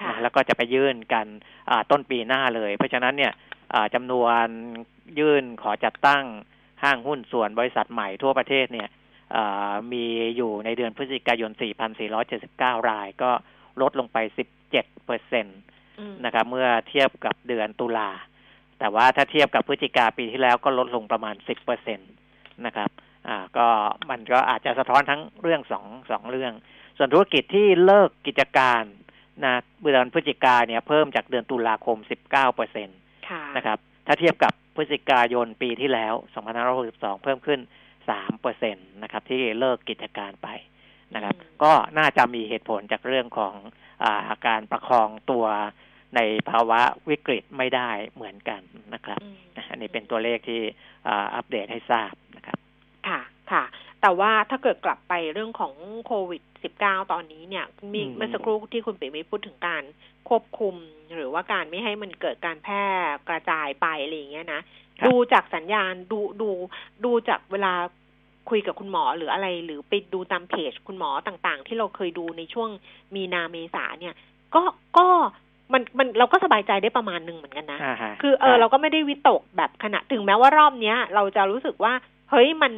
[0.01, 1.27] ค่ะนะแล้วก็จะไปยื่นกัน
[1.71, 3.33] อ่าต้นปีหน้าเลย เพราะฉะนั้นเนี่ย
[3.75, 4.47] อ่าจำนวน
[5.19, 6.25] ยื่นขอจัดตั้ง
[6.83, 8.89] ห้างหุ้นส่วนบริษัทใหม่ทั่วประเทศเนี่ย
[9.37, 10.05] อ่ามี
[10.37, 11.51] อยู่ในเดือนพฤศจิกายน
[12.21, 13.31] 4,479 ราย ก็
[13.81, 14.19] ลดลงไป
[14.67, 15.53] 17เปอร์เซ็นต
[15.99, 18.11] อืมนะครับเมื่อเทียบกับเดือนตุลา
[18.79, 22.05] แต่ว่าถ้าเทียบกับพฤศจิกาปีที่แล้วก็ลดลงประมาณ 10เปอร์เซ็นต
[22.67, 22.91] นะครับ
[23.29, 23.67] อ่าก็
[24.11, 26.53] มันก็อาจจะสะท้อนทั้งเรื่องสองสองเรื่อง
[26.97, 28.83] ส่วนธุรกิจที่เลิกกิจการ
[29.45, 32.93] นะเดือนพฤศจิกาเนี่ยเพิ่มจากเดือนตุลาคม 19เปอร์เซ็นต
[33.29, 36.15] ค่ะนะครับ ถ้าเทียบกับพฤศจิกายนปีที่แล้ว
[36.69, 37.61] 2562 เพิ่มขึ้น
[38.01, 40.49] 3เปอร์เซ็นตนะครับ ที่เลิกกิจการไป
[41.15, 43.55] นะครับอืมก็น่าจะมีเหตุผลจากเรื่องของ
[44.31, 45.47] อาการประคองตัว
[46.17, 48.61] ในภาวะวิกฤตไม่ได้เหมือนกัน
[48.95, 50.61] นะครับอืมนะอันนี้เป็นตัวเลขที่
[51.09, 52.59] อ่าอัปเดตให้ทราบนะครับ
[53.09, 53.21] ค่ะ
[53.53, 53.65] ค่ะ
[54.01, 55.75] แต่ว่าถ้าเกิดกลับไปเรื่องของ
[56.07, 56.43] โควิด
[56.77, 59.83] 19 ตอนนี้เนี่ยมีอืมเมื่อสักครู่ที่คุณปิ่มพูดถึงการ
[60.29, 60.75] ควบคุม
[61.15, 62.85] หรือว่าการไม่ให้มันเกิดการแพร่
[63.29, 64.61] กระจายไปอะไรอย่างเงี้ยนะ
[64.99, 66.51] ครับดูจากสัญญาณดูดู
[67.05, 67.73] ดูจากเวลา
[68.51, 72.69] คุยกับคุณหมอหรืออะไร หรือไปดูตามเพจคุณหมอต่างๆ ที่เราเคยดูในช่วง
[73.15, 74.15] มีนาเมษาเนี่ย
[74.55, 74.63] ก็
[74.97, 75.07] ก็
[75.73, 81.93] มันมันเราก็สบายใจได้ประมาณหนึ่งเหมือนกันนะอ่าฮะคือเออใช่เราก็ไม่ได้วิตกแบบขณะถึงแม้ว่ารอบเนี้ย เราจะรู้สึกว่า
[82.31, 82.75] เฮ้ยมัน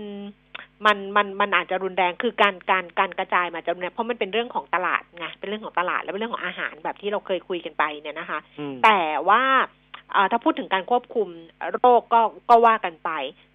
[0.86, 9.42] มันมันมันอาจจะรุนแรงคือการการการกระจายมาจะรุนแรงเพราะมันเป็นเรื่องของตลาดไงเป็นเรื่องของตลาด และเป็นเรื่องของอาหารแบบที่เราเคยคุยกันไปเนี่ยนะคะอืมแต่ว่า
[10.14, 11.28] อ่าถ้าพูดถึงการควบคุม
[11.72, 13.10] โรคก็ก็ว่ากันไป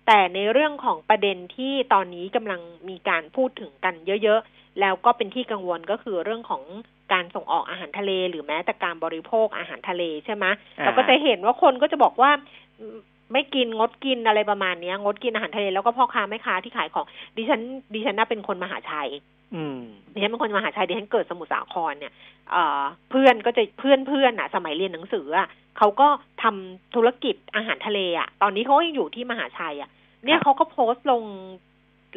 [0.08, 6.64] แต่ในเรื่องของประเด็นที่ตอนนี้กำลังมีการพูดถึงกันเยอะๆ แล้วก็เป็นที่กังวลก็คือเรื่องของ
[7.14, 10.46] การส่งออกอาหารทะเล หรือแม้แต่การบริโภคอาหารทะเลใช่ไหม
[10.80, 12.32] อ่าเราก็จะเห็นว่าคนก็จะบอกว่า
[12.80, 12.98] อืม
[13.34, 17.06] ไม่กินงดกินอะไรประมาณเนี้ย งดกินอาหารทะเลแล้วก็พ่อค้าแม่ค้าที่ขายของ
[17.38, 17.62] ดิฉัน
[17.94, 19.10] ดิฉันน่าเป็นคนมหาชัย
[19.56, 19.80] อืม
[20.14, 22.14] ดิฉันเป็นคนมหาชัยดิฉันเกิดสมุทรสาครเนี่ย
[22.52, 26.08] เอ่อเพื่อนก็จะเพื่อนเพื่อนอะ สมัยเรียนหนังสืออะเขาก็
[26.44, 29.90] ทำธุรกิจอาหารทะเลอะ ตอนนี้เขาก็ยังอยู่ที่มหาชัยอะ
[30.26, 31.24] เนี่ยครับเขาก็โพสต์ลง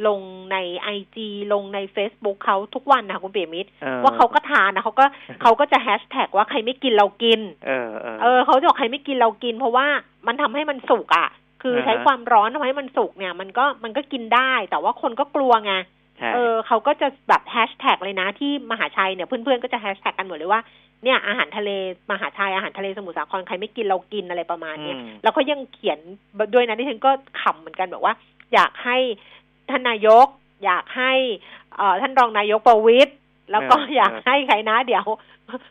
[0.06, 0.20] ลง
[0.52, 5.04] ในไอจีลงใน Facebook เขาทุกวันนะคุณเปียมิตรออว่าเขาก็ทานนะเขาก็
[5.42, 9.86] เขาก็จะแฮชแท็กว่าใครไม่กินเรากิน เออเออเออเขาจะบอกใครไม่กินเรากิน เพราะว่า
[10.26, 11.28] มันทำให้มันสุกอะ
[11.62, 15.72] คือใช้อ่าฮะความร้อนทำให้มันสุกเนี่ย มันก็มันก็กินได้ แต่ว่าคนก็กลัวไง
[16.18, 20.60] ใช่เออเขาก็จะแบบแฮชแท็กเลยนะที่มหาชัยเนี่ยเพื่อนๆก็จะแฮชแท็กกันหมดเลยว่า
[21.04, 21.70] เนี่ยอาหารทะเล
[22.10, 25.98] มหาชัยอาหารทะเลสมุทรสาครใครไม่กินเรากินอะไรประมาณเนี้ยอืมแล้วก็ยังเขียน
[26.54, 28.14] ด้วยนะที่ฉันก็ขำเหมือนกันบอกว่า
[28.54, 28.98] อยากให้
[29.70, 30.26] ท่านนายก
[30.64, 31.12] อยากให้
[31.76, 33.12] เอ่อท่านรองนายกประวิตย
[33.50, 35.06] แล้วก็อยากให้ใครนะ เดี๋ยว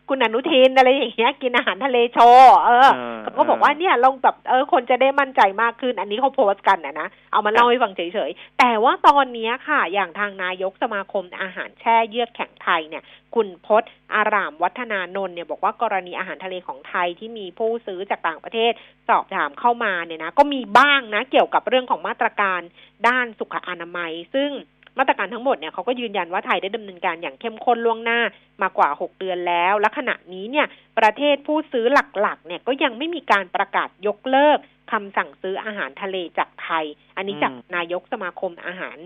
[0.10, 13.04] คุณอนุทินอะไรอย่างเงี้ยกินอาหารทะเลโชว์เออเออเขาก็บอกว่าเนี่ยลองแบบเออ คนจะได้มั่นใจมากขึ้น อันนี้เขาโพสต์กันนะนะเอามาเล่าให้ฟังเฉยๆ แต่ว่าตอนเนี้ยค่ะ อย่างทางนายกสมาคมอาหารแช่เยือกแข็งไทยเนี่ย
[13.36, 13.84] คุณพศ
[14.16, 18.72] อารามวัฒนานนท์เนี่ยบอกว่ากรณีอาหารทะเลของไทยที่มีผู้ซื้อจากต่างประเทศ
[19.10, 22.62] สอบถามเข้ามาเนี่ยนะ ก็มีบ้างนะ เกี่ยวกับเรื่องของมาตรการ
[23.08, 24.52] ด้านสุขอนามัย ซึ่ง
[24.98, 28.20] มาตรการทั้งหมดเนี่ยเขาก็ยืนยันว่าไทยได้ดำเนินการอย่างเข้มข้นล่วงหน้า
[28.62, 30.68] มากว่า 6 เดือนแล้ว และขณะนี้เนี่ย
[31.00, 31.86] ประเทศผู้ซื้อ
[32.22, 34.58] หลักๆ เนี่ยก็ยังไม่มีการประกาศยกเลิก
[34.92, 38.98] คำสั่งซื้ออาหารทะเลจากไทย อันนี้จากอืมนายกสมาคมอาหาร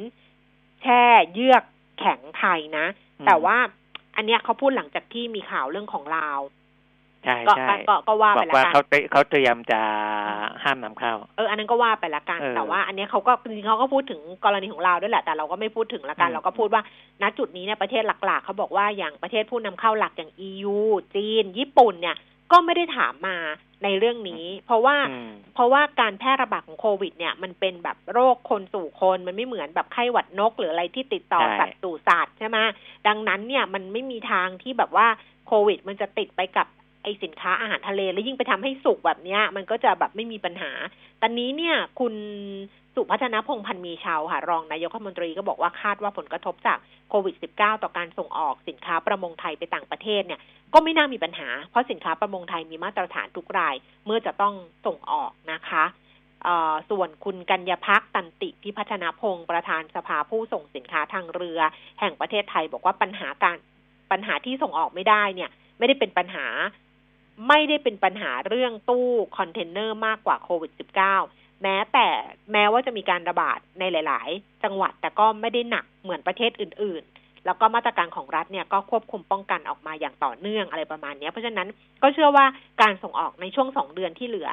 [0.82, 1.64] แช่เยือก
[2.00, 2.86] แข็งไทยนะ
[3.20, 3.58] อืมแต่ว่า
[4.16, 6.40] อันเนี้ยเขาพูดหลังจากที่มีข่าวเรื่องของลาว
[7.28, 9.82] ใช่ก็ใช่ก็ก็ก็ว่าบไปอกแล้วว่ากันเขาเตเขาเตรียมจะ
[10.64, 16.82] ห้ามนำเข้า เอออันนั้นก็ว่าไปละกันเออแต่ว่า อันเนี้ยเขาก็จริงๆเขาก็พูดถึงกรณีของลาวด้วยแหละแต่เราก็ไม่พูดถึงละกันอืม เราก็พูดว่า
[17.22, 20.78] ณจุดนี้เนี่ยประเทศหลักๆเขาบอกว่าอย่างประเทศผู้นำเข้าหลักอย่าง EU
[21.16, 22.18] จีน ญี่ปุ่นเนี่ย
[22.52, 23.38] ก็ไม่ได้ถามมา
[23.84, 32.58] ในเรื่องนี้ เพราะว่า อืม เพราะว่าการแพร่ระบาดของโควิดเนี่ยมันเป็นแบบโรคคนสู่คน มันไม่เหมือนแบบไข้หวัดนก หรืออะไรที่ติดต่อใช่ สัตว์สู่สัตว์ใช่ไหม
[33.08, 35.08] ดังนั้นเนี่ยมันไม่มีทางที่แบบว่า
[35.48, 40.72] โควิด มันจะติดไปกับไอสินค้าอาหารทะเล แล้วยิ่งไปทำให้สุกแบบเนี้ย มันก็จะแบบไม่มีปัญหา
[41.22, 42.14] ตอนนี้เนี่ย คุณ
[42.96, 46.78] สุพัฒนพงพันธ์มีชาวค่ะ รองนายกรัฐมนตรีก็บอกว่าคาดว่าผลกระทบจาก
[47.10, 50.40] โควิด -19 ต่อการส่งออกสินค้าประมงไทยไปต่างประเทศเนี่ย
[50.74, 54.54] ก็ไม่น่ามีปัญหา เพราะสินค้าประมงไทยมีมาตรฐานทุกราย เมื่อจะต้อง
[54.86, 55.86] ส่งออกนะคะ
[56.44, 61.60] เออส่วนคุณกัญญาพักตันติพิพัฒนพงศ์ประธานสภาผู้ส่งสินค้าทางเรือ
[62.00, 63.58] แห่งประเทศไทยบอกว่าปัญหาการ
[64.12, 66.46] ปัญหาที่ส่งออกไม่ได้เนี่ย ไม่ได้เป็นปัญหา
[67.48, 70.72] ไม่ได้เป็นปัญหาเรื่องตู้คอนเทนเนอร์มากกว่าโควิด
[71.18, 72.08] -19 แม้แต่
[72.52, 81.68] แม้ว่าจะมีการระบาดในหลาย ๆ จังหวัดแต่ก็ไม่ได้หนักเหมือนประเทศอื่น ๆ แล้วก็มาตรการของรัฐเนี่ยก็ควบคุมป้องกันออกมาอย่างต่อเนื่องอะไรประมาณนี้เพราะฉะนั้น
[82.04, 82.46] ก็เชื่อว่า
[82.82, 84.50] การส่งออกในช่วงสองเดือนที่เหลือ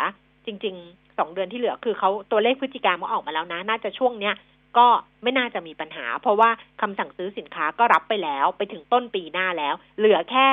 [0.46, 4.34] จริงๆสองเดือนที่เหลือคือเขาตัวเลขพฤศจิกามาออกมาแล้วนะ น่าจะช่วงเนี้ย
[4.78, 4.86] ก็
[5.22, 10.46] ไม่น่าจะมีปัญหา เพราะว่าคำสั่งซื้อสินค้าก็รับไปแล้วไปถึงต้นปีหน้าแล้ว เหลือแค่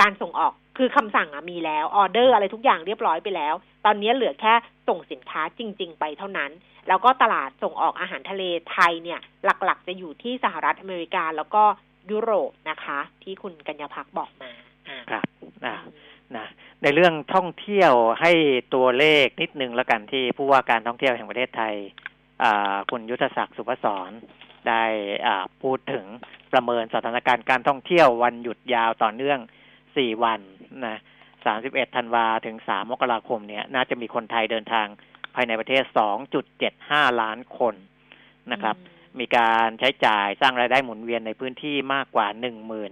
[0.00, 4.54] การส่งออก คือคำสั่งอะมีแล้วออเดอร์อะไรทุกอย่างเรียบร้อยไปแล้ว ตอนนี้เหลือแค่
[4.88, 6.50] ส่งสินค้าจริง ๆ ไปเท่านั้น
[6.88, 11.62] แล้วก็ตลาดส่งออกอาหารทะเลไทยเนี่ยหลักๆ จะอยู่ที่สหรัฐอเมริกาแล้วก็
[12.10, 14.50] ยุโรปนะคะ ที่คุณกัญญาพักบอกมา
[15.10, 15.24] ครับ
[15.64, 15.76] นะ
[16.36, 16.46] นะ
[16.82, 18.32] ในเรื่องท่องเที่ยวให้
[18.74, 21.74] ตัวเลขนิดนึงแล้วกันที่ผู้ว่าการท่องเที่ยวแห่งประเทศไทย
[22.90, 24.10] คุณยุทธศักดิ์สุภศร
[24.68, 24.84] ได้
[25.62, 26.04] พูดถึง
[26.52, 29.40] ประเมินสถานการณ์การท่องเที่ยววันหยุดยาวต่อเนื่อง
[30.00, 30.40] 4วัน
[30.86, 30.98] นะ
[31.46, 34.86] 31ธันวาถึง3มกราคมเนี่ย น่าจะมีคนไทยเดินทาง
[35.34, 35.82] ภายในประเทศ
[36.52, 37.74] 2.75ล้านคน
[38.52, 38.76] นะครับ
[39.20, 42.26] มีการใช้จ่ายสร้างรายได้หมุนเวียนในพื้นที่มากกว่า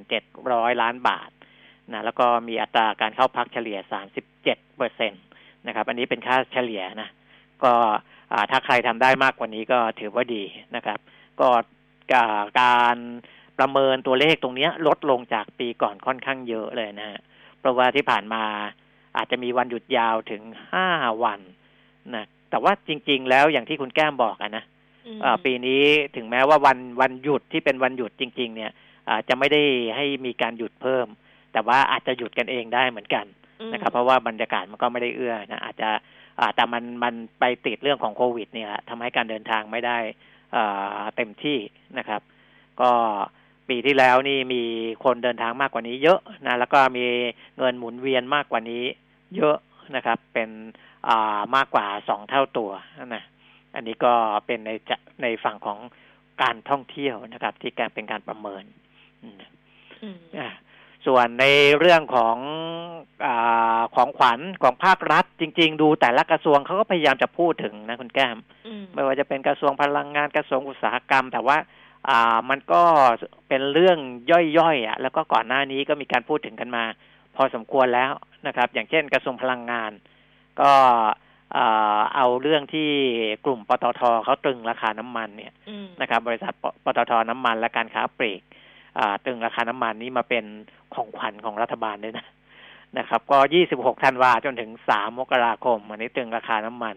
[0.09, 1.31] 1,700ล้านบาท
[1.93, 3.79] นะแล้วก็มีอัตราการเข้าพักเฉลี่ย
[4.11, 5.19] 37เปอร์เซ็นต
[5.67, 7.09] นะครับ อันนี้เป็นค่าเฉลี่ยนะ
[7.65, 7.75] ก็
[8.51, 10.45] ถ้าใครทำได้มากกว่านี้ก็ถือว่าดี
[10.77, 10.99] นะครับ
[11.41, 11.49] ก็
[12.63, 12.97] การ
[13.59, 17.21] ประเมินตัวเลขตรงนี้ลดลงจากปีก่อนค่อนข้างเยอะเลยนะฮะ
[17.61, 18.43] เพราะว่าที่ผ่านมา
[19.17, 20.89] อาจจะมีวันหยุดยาวถึงห้า
[21.25, 21.41] วัน
[22.15, 24.65] นะแต่ว่าจริง ๆ แล้วอย่างที่คุณแก้มบอกอะนะ
[25.45, 25.83] ปีนี้
[26.17, 28.73] ถึงแม้ว่าวันวันหยุดที่เป็นวันหยุดจริง ๆ เนี่ย
[29.29, 29.63] จะไม่ได้
[29.97, 31.07] ให้มีการหยุดเพิ่ม
[31.53, 33.27] แต่ว่าอาจจะหยุดกันเองได้เหมือนกัน
[33.73, 35.91] นะครับ เพราะว่าบรรยากาศมันก็ไม่ได้เอื้อนะอาจจะ
[36.55, 39.99] แต่มันมันไปติดเรื่องของโควิด เนี่ยทำให้การเดินทางไม่ได้
[41.17, 41.59] เต็มที่
[41.99, 42.21] นะครับ
[42.81, 42.91] ก็
[43.69, 44.63] ปีที่แล้วนี่มี
[45.05, 47.07] คนเดินทางมากกว่านี้เยอะนะแล้วก็มี
[47.59, 48.85] เงินหมุนเวียนมากกว่านี้
[49.37, 49.57] เยอะ
[49.97, 50.51] นะครับ เป็น
[51.09, 52.71] อ่ามากกว่าสองเท่าตัว
[53.15, 53.25] นะ
[53.75, 54.13] อันนี้ก็
[54.47, 55.79] เป็นในจะในฝั่งของ
[56.43, 58.65] การท่องเที่ยวนะครับ ที่การเป็นการประเมิน
[60.39, 60.49] อ่า
[61.07, 61.45] ส่วนใน
[61.79, 62.37] เรื่องของ
[63.27, 63.29] อ
[63.95, 68.37] ของขวัญของภาครัฐ จริง ๆ ดูแต่ละกระทรวงเขาก็พยายามจะพูดถึงนะคุณแก้ม
[68.95, 71.57] ไม่ว่าจะเป็นกระทรวงพลังงานกระทรวงอุตสาหกรรม แต่ว่า
[72.09, 72.83] อ่ามันก็
[73.49, 73.99] เป็นเรื่อง
[74.59, 76.85] ย่อยๆอะแล้วก็ก่อนหน้านี้ก็มีการพูดถึงกันมา
[77.37, 78.13] พอสมควรแล้ว
[78.47, 79.93] นะครับ อย่างเช่นกระทรวงพลังงาน
[80.61, 80.73] ก็
[82.17, 82.89] เอาเรื่องที่
[83.45, 85.53] กลุ่มปตทเขาตรึงราคาน้ำมันเนี่ย
[86.01, 86.53] นะครับ บริษัท
[86.85, 88.43] ปตทน้ำมันและการค้าปลีก
[89.27, 90.45] ตึงราคาน้ำมันนี้มาเป็น
[90.95, 92.27] ของขวัญของรัฐบาลด้วยนะ
[92.99, 93.39] นะครับ ก็
[93.71, 96.97] 26 ธันวาจนถึง 3 มกราคม อันนี้ตึงราคาน้ำมัน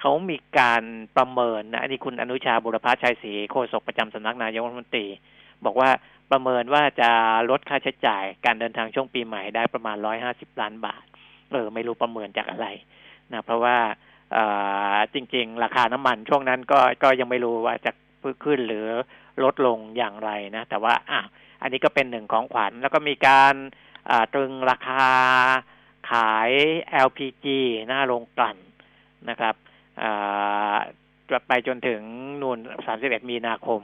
[0.00, 0.82] เขามีการ
[1.16, 5.06] ประเมินนะอันนี้คุณอนุชาบุรพชัยศรีโฆษกประจำสำนักนายกรัฐมนตรี
[5.64, 5.90] บอกว่า
[6.30, 7.10] ประเมินว่าจะ
[7.50, 11.04] ลดค่าใช้จ่ายการเดินทางช่วงปีใหม่ได้ประมาณร้อยห้าสิบล้านบาท
[11.52, 12.66] เออ ไม่รู้ประเมินจากอะไร
[13.32, 13.76] นะเพราะว่า
[15.14, 17.90] จริง ๆ ราคาน้ำมันช่วงนั้นก็ก็ยังไม่รู้ว่าจะ
[18.44, 18.86] ขึ้นหรือ
[19.44, 21.20] ลดลงอย่างไรนะ แต่ว่าอะ
[21.62, 23.54] อันนี้ก็เป็นหนึ่งของขวัญ แล้วก็มีการ
[24.34, 25.04] ตรึงราคา
[26.10, 26.50] ขาย
[27.06, 27.46] LPG
[27.86, 28.58] หน้าโรงกลั่น
[29.30, 29.54] นะครับ
[31.48, 32.02] ไปจนถึง
[32.42, 32.58] นูน
[32.94, 33.82] 31 มีนาคม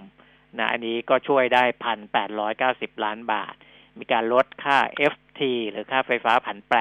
[0.58, 3.54] นะอันนี้ก็ช่วยได้พันแปดร้อยเก้าสิบล้านบาท
[3.98, 4.78] มีการลดค่า
[5.12, 6.78] FT หรือค่าไฟฟ้าผันแปร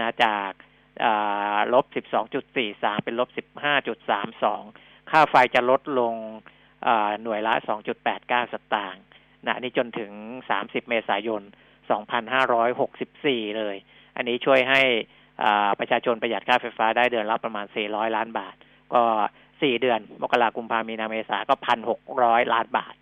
[0.00, 0.50] นะจาก
[1.74, 4.62] ลบสิบสองจุดสี่สามเป็นลบสิบห้าจุดสามสอง
[5.10, 6.14] ค่าไฟจะลดลง
[7.22, 9.02] หน่วยละสองจุดแปดเก้าสตางค์
[9.46, 10.12] นะนี้จนถึง
[10.50, 11.42] สามสิบเมษายน
[11.90, 13.76] สองพันห้าร้อยหกสิบสี่เลย
[14.16, 14.82] อันนี้ช่วยให้
[15.78, 18.54] ประชาชนประหยัดค่าไฟฟ้าได้เดือนละประมาณ 400 ล้านบาท
[18.94, 19.02] ก็
[19.62, 22.94] สี่เดือน มกราคมพามีนาเมษาก็พันหกร้อยล้านบาท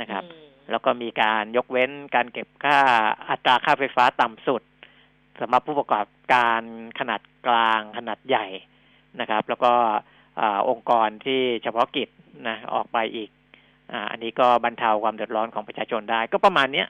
[0.00, 0.24] นะครับ
[0.70, 2.78] แล้วก็มีการยกเว้นการเก็บค่า
[3.28, 4.62] อัตราค่าไฟฟ้าต่ำสุด
[5.40, 6.62] สำหรับผู้ประกอบการ
[6.98, 8.46] ขนาดกลางขนาดใหญ่
[9.20, 9.72] นะครับ แล้วก็
[10.68, 12.08] องค์กรที่เฉพาะกิจ
[12.48, 13.30] นะออกไปอีก
[13.92, 16.88] ออันนี้ก็บรรเทาความเดือดร้อนของประชาชนได้ ก็ประมาณเนี้ย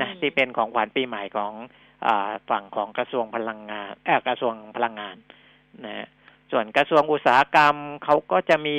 [0.00, 1.52] นะที่เป็นของขวัญปีใหม่ของ
[1.85, 1.85] อ
[2.50, 5.16] ฝั่งของกระทรวงพลังงานแอบกระทรวงพลังงาน
[5.86, 6.06] นะ
[6.50, 8.78] ส่วนกระทรวงอุตสาหกรรมเขาก็จะมี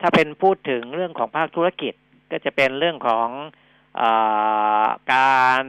[0.00, 1.94] ถ้าเป็นพูดถึงเรื่องของภาคธุรกิจ
[2.30, 3.28] ก็จะเป็นเรื่องของ
[4.00, 4.02] อ
[5.14, 5.64] การ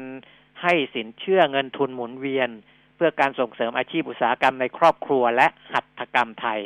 [0.61, 2.49] ให้สินเชื่อเงินทุนหมุนเวียน
[2.95, 6.59] เพื่อการส่งเสริมอาชีพอุตสาหกรรมในครอบครัวและหัตถกรรมไทย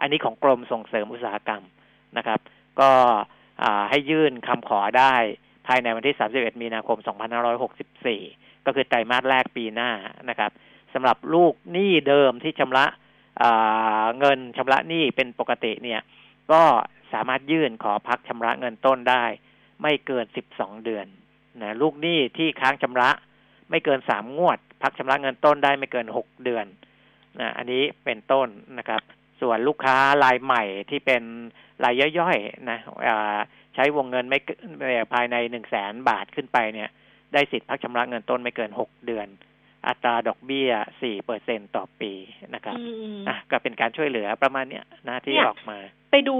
[0.00, 1.62] อันนี้ของกรมส่งเสริมอุตสาหกรรม
[2.16, 2.40] นะครับ
[2.80, 2.90] ก็
[3.90, 5.14] ให้ยื่นคำขอได้
[5.66, 6.98] ภายในวันที่ 31 มีนาคม
[7.82, 9.90] 2564 ก็คือไตรมาสแรกปีหน้า
[10.28, 10.50] นะครับ
[10.94, 12.84] สำหรับลูกหนี้เดิมที่ชำระ
[14.18, 16.00] เงินชำระหนี้เป็นปกติเนี่ย
[16.52, 16.62] ก็
[17.12, 19.24] สามารถยื่นขอพักชำระเงินต้นได้
[19.82, 21.06] ไม่เกินสิบสองเดือน
[21.62, 23.10] นะลูกหนี้ที่ค้างชำระ
[23.70, 26.66] ไม่เกินสามงวด พักชำระเงินต้นได้ไม่เกินหกเดือน
[27.40, 28.48] นะอันนี้เป็นต้น
[28.78, 29.02] นะครับ
[29.40, 31.22] ส่วนลูกค้ารายใหม่ที่เป็น
[31.84, 32.78] รายย่อยๆนะ
[33.74, 34.38] ใช้วงเงินไม่
[35.14, 36.90] ภายในหนึ่งแสนบาทขึ้นไปเนี่ย
[37.32, 39.28] ได้สิทธิ์พักชำระเงินต้นไม่เกินหกเดือน
[39.86, 42.12] อัตราดอกเบี้ย4เปอร์เซ็นต่อปี
[42.54, 42.84] นะครับอื
[43.16, 45.78] มอะก็เป็นการช่วยเหลือประมาณเนี้ยนะที่เนี่ยออกมา
[46.10, 46.36] ไปดู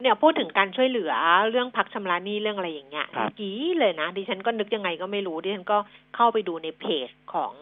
[0.00, 1.12] เนี่ยพูดถึงการช่วยเหลือ
[1.50, 5.78] เรื่องพักชำระหนี้เรื่องอะไรอย่างเงี้ยครับเมื่อกี้เลยนะดิฉันก็นึกยังไงก็ไม่รู้ดิฉันก็
[6.16, 7.54] เข้าไปดูในเพจของ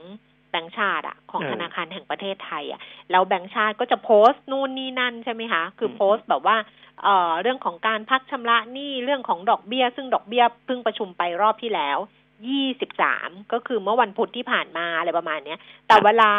[0.53, 6.57] แบงก์ชาติอะของเออธนาคารแห่งประเทศไทยอะแล้วแบงก์ชาติก็จะโพสต์นู่นนี่นั่นใช่ไหมคะ คืออมโพสต์แบบว่า
[7.03, 11.99] เอ่อเรื่องของการพักชำระหนี้เรื่องของดอกเบี้ย ซึ่งดอกเบี้ยเพิ่งประชุมไปรอบที่แล้ว
[12.49, 16.31] ยี่สิบสามก็คือเมื่อวันพุธที่ผ่านมาอะไรประมาณเนี้ย แต่เวลา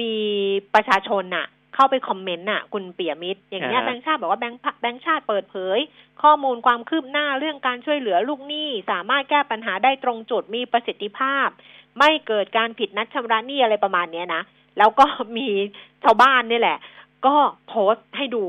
[0.00, 0.14] มี
[0.74, 5.78] ประชาชนน่ะ เข้าไปคอมเมนต์น่ะ คุณเปียมิตรอย่างเงี้ยอ่าฮะแบงค์ชาติบอกว่าแบงค์พะแบงค์ชาติเปิดเผย
[6.22, 11.48] ข้อมูลความคืบหน้าเรื่องการช่วยเหลือลูกหนี้ สามารถแก้ปัญหาได้ตรงจุดมีประสิทธิภาพ
[11.98, 14.42] ไม่เกิดการผิดนัดชำระหนี้อะไรประมาณเนี้ยนะ
[14.78, 15.46] แล้วก็มี
[16.04, 16.78] ชาวบ้านนี่แหละ
[17.26, 17.36] ก็
[17.68, 18.44] โพสต์ให้ดู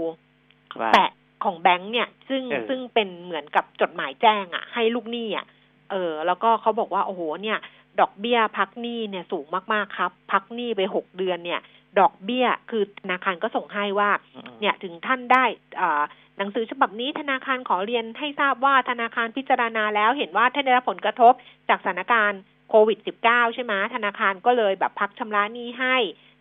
[0.79, 1.11] ว่าแปะ
[1.43, 5.45] ของแบงค์เนี่ย ซึ่งเออซึ่งเป็นเหมือนกับจดหมายแจ้งอะ ให้ลูกหนี้อะ
[5.91, 7.57] เออ แล้วก็เขาบอกว่าโอ้โหเนี่ย
[7.99, 11.61] ดอกเบี้ยพักหนี้เนี่ยสูงมากๆครับ พักหนี้ไปหกเดือนเนี่ย
[11.99, 15.43] ดอกเบี้ยคือธนาคารก็ส่งให้ว่าอืมเนี่ยถึงท่านได้
[15.81, 16.01] อ่า
[16.37, 21.33] หนังสือฉบับนี้ธนาคารขอเรียนให้ทราบว่าธนาคารพิจารณาแล้วเห็นว่าท่านได้รับผลกระทบ
[21.69, 22.39] จากสถานการณ์
[22.71, 25.95] โควิด -19 ใช่ไหมธนาคารก็เลยแบบพักชำระหนี้ให้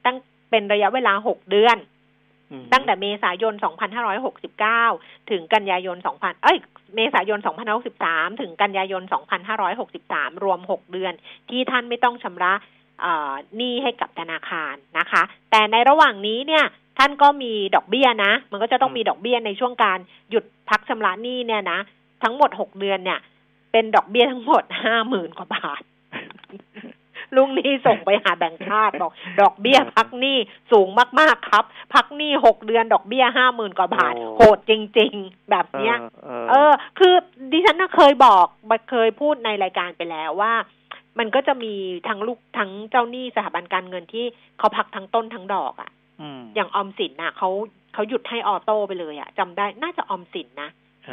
[0.04, 0.16] ตั้ง
[0.50, 1.76] เป็นระยะเวลา6เดือน
[2.50, 3.54] อืมตั้งแต่เมษายน
[4.62, 6.58] 2569 ถึงกันยายน 2000 เอ้ย
[6.96, 7.38] เมษายน
[7.90, 9.02] 2563 ถึงกันยายน
[9.72, 11.12] 2563 รวม 6 เดือน
[11.50, 12.52] ที่ท่านไม่ต้องชำระ
[13.00, 16.64] เอ่อหนี้ให้กับธนาคารนะคะ แต่ในระหว่างนี้เนี่ย
[16.98, 19.98] ท่านก็มีดอกเบี้ยนะ มันก็จะต้องมีดอกเบี้ยในช่วงการ
[20.30, 21.80] หยุดพักชำระหนี้เนี่ยนะ
[22.22, 23.18] ทั้งหมด 6 เดือนเนี่ย
[23.72, 24.64] เป็นดอกเบี้ยทั้งหมด
[25.00, 25.82] 50,000 กว่าบาท
[27.36, 30.36] ลุงหนี้ส่งไปหาแบงค์ชาติบอก ดอกเบี้ยพักหนี้
[30.72, 30.88] สูง
[31.20, 37.14] มาก ๆ ครับ พักหนี้หกเดือนดอกเบี้ยห้าหมื่นกว่าบาทโอ้โหดจริง ๆ แบบเนี้ยเออเออ คือ
[37.52, 38.46] ดิฉันน่ะเคยบอก
[38.90, 40.52] เคยพูดในรายการไปแล้วว่า
[41.18, 41.74] มันก็จะมี
[42.08, 44.26] ทั้งลูกทั้งเจ้าหนี้สถาบันการเงินที่
[44.58, 45.90] เขาพักทั้งต้นทั้งดอกอะ่ะ
[46.38, 47.50] มอย่างออมสินน่ะเขา
[47.94, 50.70] เขาหยุดให้ออโต้ไปเลยอะ่ะจำได้น่าจะออมสินนะ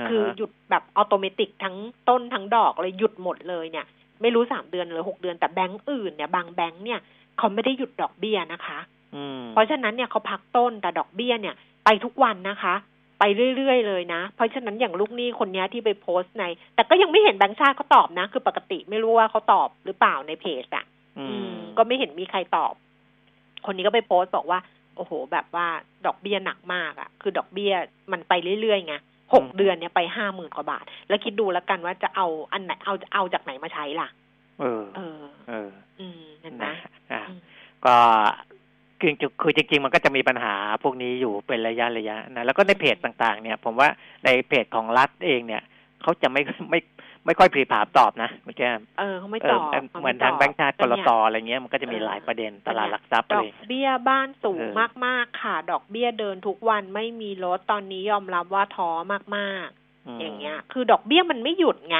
[0.09, 1.77] คือหยุดแบบอัตโนมัติทั้ง
[2.09, 3.85] ต้นทั้งดอกเลยหยุดหมดเลยเนี่ย
[4.21, 6.99] ไม่รู้สามเดือนหรือหกเดือนแต่แบงก์อื่นเนี่ยบางแบงก์เนี่ย
[7.37, 8.79] เขาไม่ได้หยุดดอกเบี้ยนะคะ
[9.15, 12.75] อืมเพราะฉะนั้นเนี่ยเขาพักต้นแต่ดอกเบี้ยเนี่ย ไปทุกวันนะคะ
[13.19, 13.23] ไป
[13.55, 16.43] เรื่อยๆเลยนะ เพราะฉะนั้นอย่างลูกหนี้คนเนี้ยที่ไปโพสต์ใน
[16.75, 20.85] แต่ก็ยังไม่เห็นแบงค์ชาติเขาตอบนะ คือปกติไม่รู้ว่าเขาตอบหรือเปล่าในเพจอะ
[21.19, 22.73] อือืมมก็ไม่เห็นมีใครตอบ
[23.65, 24.59] คนนี้ก็ไปโพสต์บอกว่า
[24.95, 25.67] โอ้โห แบบว่า
[26.05, 27.73] ดอกเบี้ยหนักมากอะคือดอกเบี้ย
[28.11, 28.95] มันไปเรื่อยๆไง
[29.33, 34.07] หกเดือนเนี่ยไปห้าหมื่นกว่าบาท แล้วคิดดูแล้วกันว่าจะเอาอันไหนเอาเอาจากไหนมาใช้ล่ะ
[34.59, 36.73] เออ เออ เออ อืมเห็นไหมนะ
[37.11, 37.39] อะอืม
[37.85, 37.95] ก็
[39.01, 43.89] คือคือจริงๆ มันก็จะมีปัญหาพวกนี้อยู่เป็นระยะระยะนะแล้วก็ในเพจต่างๆ เนี่ย ผมว่า
[44.25, 45.63] ในเพจของรัฐเองเนี่ย
[46.01, 46.79] เขาจะไม่ไม่
[47.27, 49.61] ไม่ค่อยผลีผามตอบนะคุณแก้มเออเขาไม่เอตออบ
[49.91, 61.97] ขาเหมือนไตทางบแบงค์ชาติกก็รเนี่ยตอะไรเงี้ยมันก็จะมีเออหลายประเด็นตก็เนี่ยลาดหลักทรัพย์ดอะอไรกเบี้ยบ้านสูงเออมากๆค่ะ ดอกเบี้ยเดินทุกวันไม่มีลดตอนนี้ยอมรับว่าท้อมากมๆอย่างเงี้ย คือดอกเบี้ยมันไม่หยุดไง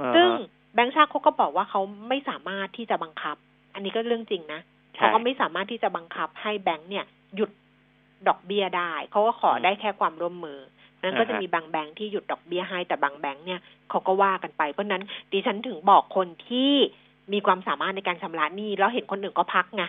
[0.00, 0.28] อ่าฮะซึ่ง
[0.74, 3.36] แบงค์ชาติเขาก็บอกว่าเขาไม่สามารถที่จะบังคับ
[3.74, 4.60] อันนี้ก็เรื่องจริงนะ
[4.94, 7.04] ใช่เขาก็ไม่สามารถที่จะบังคับให้แบงค์เนี่ย
[7.36, 7.50] หยุด
[8.28, 10.58] ดอกเบี้ยได้เขาก็ขอได้แค่ความร่วมมือ
[11.06, 16.72] นั้นก็จะมีบางแบงค์ที่หยุดดอกเบี้ยให้แต่บางแบงค์เนี่ยเขาก็ว่ากันไป เพราะฉะนั้นดิฉันถึงบอกคนที่
[17.32, 19.84] มีความสามารถในการชำระหนี้แล้วเห็นคนอื่นก็พักไง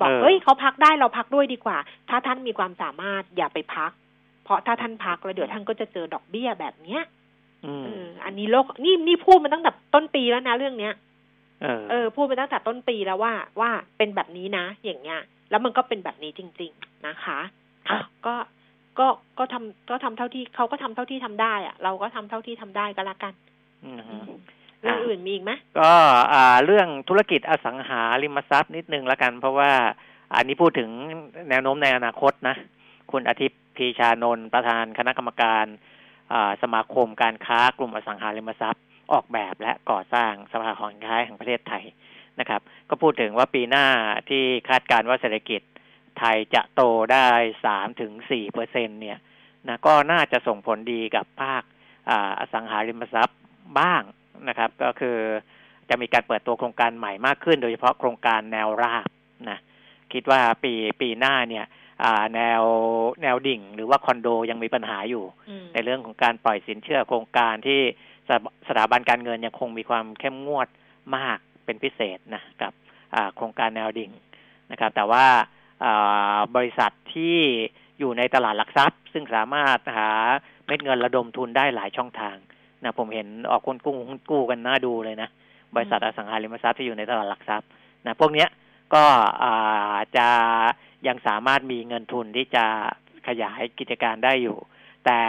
[0.00, 1.78] บอกเออเฮ้ยเขาพักได้เราพักด้วยดีกว่า
[2.08, 3.90] ถ้าท่านมีความสามารถอย่าไปพัก
[4.44, 7.02] เพราะถ้าท่านพักแล้วเดี๋ยวท่านก็จะเจอดอกเบี้ยแบบเนี้ย
[7.64, 10.94] อืมเอออันนี้โลกนี่นี่พูดมาตั้งแต่ต้นปีแล้วนะเรื่องเนี้ย
[11.62, 17.38] เออเออ พูดมาตั้งแต่ต้นปีแล้วว่าว่าเป็นแบบนี้นะ อย่างเงี้ย แล้วมันก็เป็นแบบนี้จริง ๆ นะคะ
[17.88, 18.34] อะก็
[19.00, 19.08] ก็
[19.38, 23.34] ก็ทำก็ทำเท่าที่เขาก็ทำเท่าที่ทำได้อะเราก็ทำเท่าที่ทำได้ก็แล้วกัน
[23.84, 24.16] อืมฮึ
[24.82, 25.92] เรื่องอื่นมีอีกไหมก็
[26.32, 29.72] อ่าเรื่องธุรกิจอสังหาริมทรัพย์นิดนึงแล้วกัน เพราะว่า
[30.34, 30.90] อันนี้พูดถึง
[31.50, 32.56] แนวโน้มในอนาคตนะ
[33.10, 35.66] คุณอาทิตย์พีชานนท์ประธานคณะกรรมการ
[36.32, 41.84] อ่าสมาคมการค้ากลุ่มอสังหาริมทรัพย์ ออกแบบและก่อสร้างสภาหอการค้าแห่งประเทศไทย
[42.40, 43.86] นะครับ ก็พูดถึงว่าปีหน้า
[44.28, 45.60] ที่คาดการณ์ว่าเศรษฐกิจ
[46.18, 47.26] ไทยจะโตได้
[47.64, 49.18] สามถึงสี่เปอร์เซ็นเนี่ย
[49.68, 51.62] นะก็น่าจะส่งผลดีกับภาค
[52.10, 53.38] อ่าอสังหาริมทรัพย์
[53.78, 54.02] บ้าง
[54.48, 55.18] นะครับ ก็คือ
[55.88, 59.08] จะมีการเปิดตัวโครงการใหม่มากขึ้น โดยเฉพาะโครงการแนวราบ
[59.50, 59.58] นะ
[60.12, 61.66] คิดว่าปีปีหน้าเนี่ย
[62.04, 62.62] อ่าแนว
[63.22, 67.80] แนวดิ่ง หรือว่าคอนโดยังมีปัญหาอยู่อืมในเรื่องของการปล่อยสินเชื่อโครงการที่
[68.28, 70.68] สถาสถาบันการเงินยังคงมีความเข้มงวด
[71.16, 72.72] มากเป็นพิเศษนะกับ
[73.14, 74.10] อ่าโครงการแนวดิ่ง
[74.70, 75.46] นะครับ แต่ว่าอ่า
[76.56, 77.38] บริษัทที่
[77.98, 80.10] อยู่ในตลาดหลักทรัพย์ ซึ่งสามารถหา
[80.66, 82.36] เม็ดเงินระดมทุนได้หลายช่องทาง
[82.82, 85.28] นะผมเห็นออกคนกู้หุ้นกู้กันน่าดูเลยนะ
[85.74, 87.68] บริษัทอสังหาริมทรัพย์ที่อยู่ในตลาดหลักทรัพย์
[88.06, 88.48] นะพวกเนี้ย
[88.94, 89.04] ก็
[90.16, 90.28] จะ
[91.06, 92.64] ยังสามารถมีเงินทุนที่จะ
[93.28, 94.58] ขยายกิจการได้อยู่
[95.06, 95.20] แต่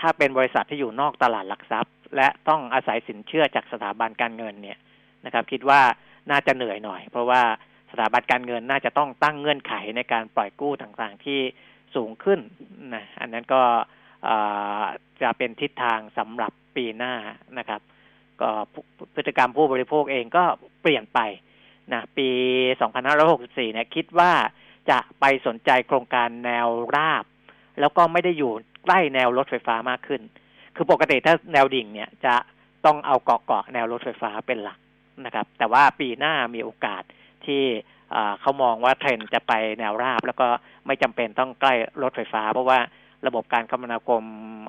[0.00, 4.78] ถ้าเป็นบริษัทที่อยู่นอกตลาดหลักทรัพย์ และต้องอาศัยสินเชื่อจากสถาบันการเงินเนี่ย
[5.24, 5.80] นะครับ คิดว่า
[6.30, 7.42] น่าจะเหนื่อยหน่อย เพราะว่า
[7.90, 11.40] สถาบันการเงินน่าจะต้องตั้งเงื่อนไขในการปล่อยกู้ต่างๆที่
[11.94, 12.40] สูงขึ้น
[12.94, 13.62] นะอันนั้นก็
[15.22, 17.14] จะเป็นทิศทางสำหรับปีหน้า
[17.58, 17.80] นะครับ
[18.40, 18.48] ก็
[19.14, 20.44] พฤติกรรมผู้บริโภคเองก็
[20.82, 21.20] เปลี่ยนไป
[21.92, 22.28] นะปี
[23.00, 24.32] 2564 เนี่ยคิดว่า
[24.90, 27.24] จะไปสนใจโครงการแนวราบ
[27.80, 28.52] แล้วก็ไม่ได้อยู่
[28.84, 30.20] ใกล้แนวรถไฟฟ้ามากขึ้น
[30.76, 32.34] คือปกติถ้าแนวดิ่งเนี่ยจะ
[32.84, 34.78] ต้องเอาเกาะเกาะแนวรถไฟฟ้าเป็นหลัก
[35.24, 37.02] นะครับ แต่ว่าปีหน้ามีโอกาส
[37.46, 37.64] ที่
[38.40, 40.48] เขามองว่าเทรนจะไปแนวราบ แล้วก็
[40.86, 42.78] ไม่จำเป็นต้องใกล้รถไฟฟ้า เพราะว่า
[43.26, 44.22] ระบบการคมนาคม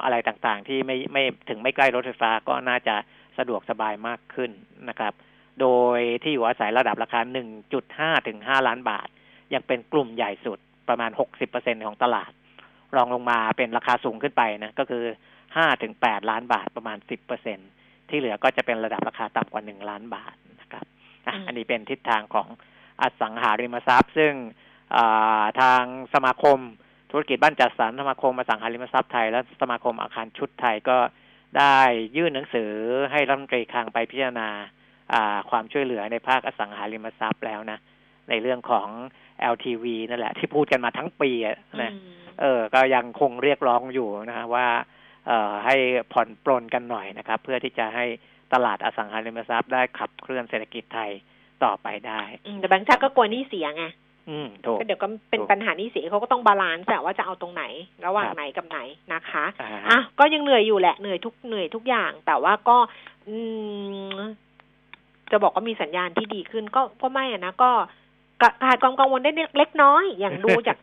[0.03, 2.95] อะไรต่างๆ ที่ไม่ไม่ถึงไม่ใกล้รถไฟฟ้าก็น่าจะ
[3.37, 4.51] สะดวกสบายมากขึ้น
[4.89, 5.13] นะครับ
[5.61, 5.67] โด
[5.97, 7.19] ยที่อยู่อาศัยระดับราคา
[7.73, 9.07] 1.5 ถึง 5 ล้านบาท
[9.53, 10.59] ยังเป็นกลุ่มใหญ่สุด
[10.89, 11.11] ประมาณ
[11.49, 12.31] 60%ของตลาด
[12.95, 15.03] รองลงมาเป็นราคาสูงขึ้นไปนะก็คือ
[15.43, 16.97] 5 ถึง 8 ล้านบาทประมาณ
[17.53, 20.85] 10%ที่เหลือก็จะเป็นระดับราคาต่ำกว่า 1 ล้านบาทนะครับ
[21.47, 22.47] อันนี้เป็นทิศทางของ
[23.01, 24.33] อสังหาริมทรัพย์ ซึ่ง
[25.61, 26.59] ทางสมาคม
[27.11, 30.97] ธุรกิจบ้านจัดสรรสมาคมอสังหาริมทรัพย์ไทย และสมาคมอาคารชุดไทยก็
[31.57, 31.77] ได้
[32.17, 32.71] ยื่นหนังสือ
[33.11, 34.49] ให้รัฐมนตรีคลังไปพิจารณา
[35.49, 37.79] ความช่วยเหลือในภาคอสังหาริมทรัพย์แล้วนะ
[38.29, 38.87] ในเรื่องของ
[39.53, 41.31] LTV นั่นแหละ ที่พูดกันมาทั้งปี
[41.83, 41.91] นะ
[42.41, 44.67] เออ ก็ยังคงเรียกร้องอยู่นะว่า
[45.27, 45.75] เอ่อให้
[46.13, 48.05] ผ่อนปลนกันหน่อยนะครับ เพื่อที่จะให้
[48.53, 51.11] ตลาดอสังหาริมทรัพย์ได้ขับเคลื่อนเศรษฐกิจไทย
[51.63, 52.21] ต่อไปได้
[52.59, 53.85] แต่แบงก์ชาติก็กลัวหนี้เสียไง
[54.29, 57.63] อืมถูกเดี๋ยวก็เป็นปัญหานี้สิเขาก็ต้อง balance แต่ว่าจะเอาตรงไหน
[58.05, 58.79] ระหว่างไหนกับไหน
[59.13, 59.45] นะคะ
[59.89, 62.77] อะก็ยังเหนื่อยอยู่แหละเหนื่อยทุกเหนื่อยทุกอย่าง แต่ว่าก็
[63.27, 63.35] อื
[64.17, 64.19] ม
[65.31, 67.71] จะบอกว่ามีสัญญาณที่ดีขึ้น ก็ก็ไม่อะนะก็
[68.41, 70.77] ขาดความกังวลได้เล็กน้อย อย่างดูจาก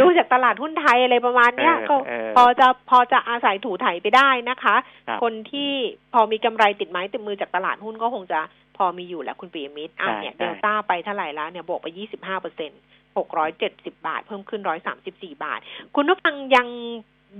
[0.00, 1.96] ดูจากตลาดหุ้นไทยอะไรประมาณเนี้ยก็
[2.36, 4.76] พอจะพอจะอาศัยถูถ่ายไปได้นะคะ
[5.22, 5.72] คนที่
[6.12, 8.40] พอมีกำไรติดไม้ติดมือจากตลาดหุ้นก็คงจะ
[8.76, 12.70] พอมีอยู่แล้วคุณปีมิตรอะเนี่ยเดลต้าไปเท่าไหร่แล้วเนี่ยบวกไปยี่สิบห้าเปอร์เซ็น
[13.16, 15.60] หกร้อยเจ็ดสิบาท เพิ่มขึ้นร้อยสามสิบสี่บาท
[15.94, 16.68] คุณนุฟังยัง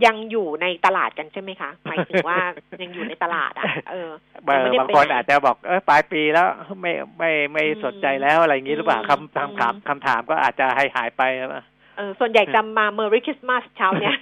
[0.05, 2.39] ยังอยู่ในตลาดกันใช่ไหมคะหมายถึงว่า
[2.83, 4.11] ยังอยู่ในตลาดอะเออ
[4.47, 6.49] บางคนอาจจะบอกเออปลายปีแล้ว
[6.81, 14.15] ไม่ไม่ไม่สนใจแล้วอะไรอย่างนี้หรือเปล่าคำคำถามคำถามก็อาจจะหายหายไปเออส่วนใหญ่จะมาเมอร์รี่คริสต์มาสเช้าเนี่ย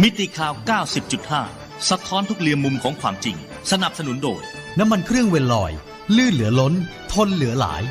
[0.00, 0.54] มิติข่าว
[1.20, 3.36] 90.5 สะท้อนทุกเหลี่ยมมุมของความจริง
[3.70, 4.42] สนับสนุนโดย
[4.78, 5.72] น้ำมันเครื่องเวลลอย
[6.16, 6.74] ลื่นเหลือล้น
[7.12, 7.82] ทนเหลือหลาย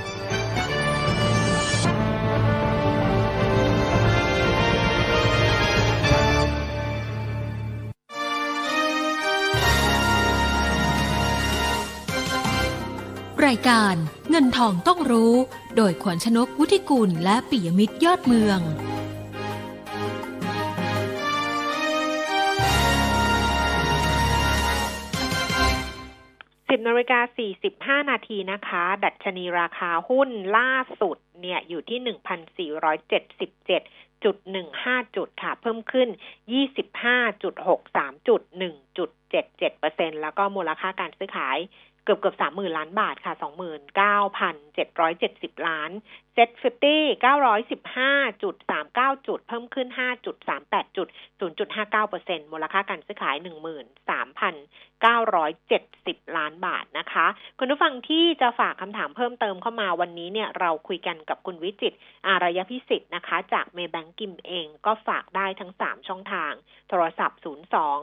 [13.45, 13.95] รายการ
[14.29, 15.33] เงินทองต้องรู้
[15.75, 18.61] โดยขวัญชนกวุฒิกุลและปิยมิตรยอดเมือง
[26.81, 27.19] 10นาฬิกา
[28.01, 30.71] 45 นาทีนะคะ ดัชนีราคาหุ้นล่า
[31.01, 31.99] สุดเนี่ยอยู่ที่
[32.85, 36.07] 1,477.15จุดหนึ่งห้าจุดค่ะ เพิ่มขึ้น
[36.51, 41.57] ยี่สิบห้าจุดหกสามจุดหนึ่งจุดเจ็ดเจ็ดเปอร์เซ็นแล้วก็มูลค่าการซื้อขาย
[42.03, 45.91] เกือบเกือบสามหมื่นล้านบาทค่ะสองหมื่นเก้าพันเจ็ดร้อยเจ็ดสิบล้าน
[46.33, 48.11] SET fifty เก้าร้อยสิบห้า
[48.43, 51.07] จุดสามเก้าจุด เพิ่มขึ้นห้าจุดสามแปดจุด
[51.39, 54.55] ศูนย์จุดห้าเก้าเปอร์เซ็นมูลค่าการซื้อขายหนึ่งหมื่นสามพัน
[55.01, 57.25] เก้าร้อยเจ็ดสิบล้านบาทนะคะ
[57.59, 61.93] คุณผู้ฟังที่จะฝากคำถามเพิ่มเติมเข้ามาวันนี้เนี่ยเราคุยกันกับคุณวิจิต
[62.27, 66.53] อารยพิสิทธิ์นะคะ จากเมย์แบงก์กิมเอ็งก็ฝากได้ทั้งสามช่องทาง
[66.89, 68.01] โทรศัพท์ศูนย์สอง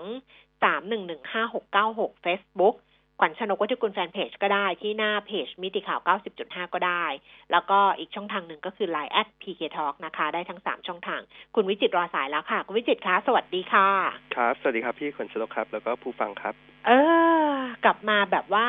[0.62, 2.76] สามหนึ่งหนึ่งห้าหกเก้าหกเฟซบุ๊ก
[3.20, 6.00] ขวัญชนกวัฒกุลแฟนเพจก็ได้ที่หน้าเพจมิติข่าว
[6.36, 7.04] 90.5 ก็ได้
[7.52, 11.20] แล้วก็อีกช่องทางหนึ่งก็คือ Line แอด PK Talk นะคะ ได้ทั้ง 3 ช่องทาง
[11.54, 13.88] คุณวิจิตรรอสายแล้วค่ะ คุณวิจิตรคะสวัสดีค่ะ
[14.36, 16.54] ครับ สวัสดีครับพี่ขวัญชนกครับ แล้วก็ผู้ฟังครับ
[16.86, 16.90] เอ
[17.50, 17.54] อ
[17.84, 18.68] กลับมาแบบว่า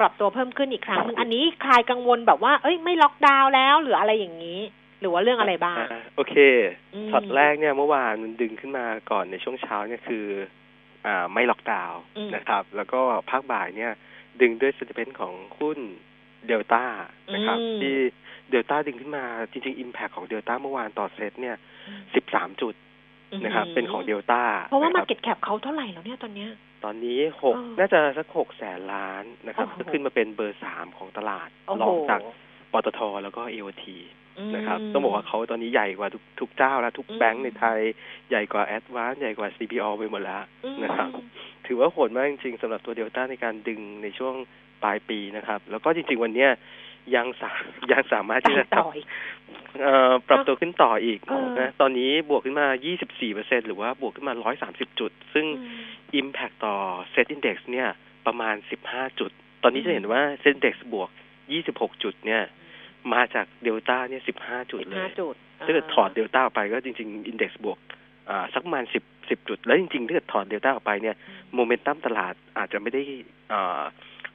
[0.00, 4.60] ปรับตัวเพิ่มขึ้นอีกครั้งหนึ่งอันนี้คลายกังวลแบบว่า เอ้ยไม่ล็อกดาวน์แล้วหรืออะไรอย่างนี้
[5.00, 5.78] หรือว่าเรื่องอะไรบ้าง
[6.16, 6.34] โอเค
[7.10, 10.59] ช็อตแรกเนี่ยเมื่อวานมันดึงขึ้นมาก่อนในช่วงเช้าเนี่ยคืออ่า
[11.32, 12.00] ไม่ล็อกดาวน์
[12.36, 13.92] นะครับ แล้วก็ภาคบ่ายเนี่ย
[14.40, 15.78] ดึงด้วย story เป็นของหุ้น
[16.46, 16.84] เดลต้า
[17.34, 17.96] นะครับ ที่
[18.50, 21.56] เดลต้าดึงขึ้นมาจริงๆ impact ของเดลต้าเมื่อวานต่อเซตเนี่ย
[22.14, 22.74] สิบสามจุด
[23.44, 26.50] นะครับ เป็นของเดลต้าเพราะว่า market cap เขาเท่าไหร่แล้วเนี่ยตอนเนี้ย
[26.84, 31.48] ตอนนี้หกน่าจะสักหกแสนล้านนะครับ ก็ขึ้นมาเป็นเบอร์สามของตลาด
[31.82, 32.20] รองจาก
[32.72, 33.98] ปตทแล้วก็ AOT
[34.56, 37.78] นะครับต้องบอกว่าเขาตอนนี้ใหญ่กว่าทุกทุกเจ้าแล้วทุกแบงก์ในไทย
[38.30, 40.42] ใหญ่กว่า ADVANC ใหญ่กว่า CPALL ไปหมดแล้ว
[40.84, 41.08] นะครับ
[41.66, 44.34] ถือว่าโหดมากจริงๆสำหรับตัวเดลต้าในการดึงในช่วง
[44.82, 46.50] ปลายปีนะครับ แล้วก็จริง ๆ วันเนี้ย
[47.14, 47.50] ยังสา
[47.92, 48.64] ยังสามารถที่จะ
[50.28, 51.18] ปรับตัวขึ้นต่ออีก
[51.60, 52.66] นะตอนนี้บวกขึ้นมา
[53.00, 54.34] 24เปอร์เซ็นต์หรือว่าบวกขึ้นมา
[54.66, 55.46] 130 จุด ซึ่ง
[56.20, 56.76] Impact ต่อ
[57.12, 57.88] SET Index เนี่ย
[58.26, 58.54] ประมาณ
[58.86, 59.30] 15 จุด
[59.62, 61.10] ตอนนี้จะเห็นว่า SET Index บวก
[61.56, 62.42] 26 จุดเนี่ย
[63.14, 65.08] มาจากเดลต้าเนี่ย15จุดเลย
[65.66, 67.78] ถ้าเกิดถอดเดลต้าออกไปก็จริงๆ Index บวก
[68.30, 71.16] อ่าสักประมาณ10 10จุด แล้วจริงๆถ้าเกิดถอดเดลต้าออกไปเนี่ย
[71.54, 73.02] โมเมนตัมตลาดอาจจะไม่ได้
[73.52, 73.82] อ่า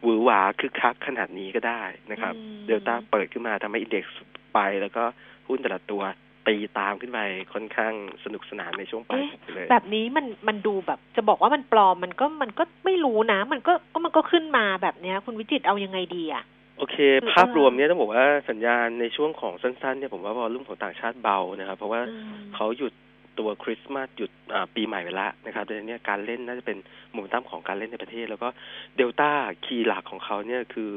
[0.03, 2.34] หวือหวาคึกคักขนาดนี้ก็ได้นะครับ
[2.68, 4.18] เดลต้าเปิดขึ้นมาทำให้อินเด็กซ์
[4.53, 5.03] ไปแล้วก็
[5.47, 6.03] หุ้นแต่ละตัว
[6.47, 7.20] ตีตามขึ้นไป
[7.53, 7.93] ค่อนข้าง
[8.24, 9.24] สนุกสนานในช่วงปลาย
[9.55, 16.43] เลย แบบนี้มันมันดูแบบ จะบอกว่ามันปลอมมันก็มันก็ไม่รู้นะ มันก็ก็มันก็ขึ้นมาแบบเนี้ย คุณวิจิตเอายังไงดีอะ
[16.78, 16.98] โอเค
[17.32, 22.02] ภาพรวมเนี่ยต้องบอกว่าสัญญาณในช่วงของสั้นๆเนี่ยผมว่าวอลลุ่มของต่างชาติเบานะครับ เพราะว่า
[22.56, 22.94] เขาหยุด
[23.40, 24.32] ตัวคริสต์มาสหยุด
[24.76, 26.78] ปีใหม่ไปแล้วนะครับดังนั้นการเล่นน่าจะเป็น
[27.16, 28.48] มุมตั้มของการเล่นในประเทศ แล้วก็
[28.98, 29.32] เดลต้า
[29.66, 30.92] key หลักของเขาเนี่ยคือ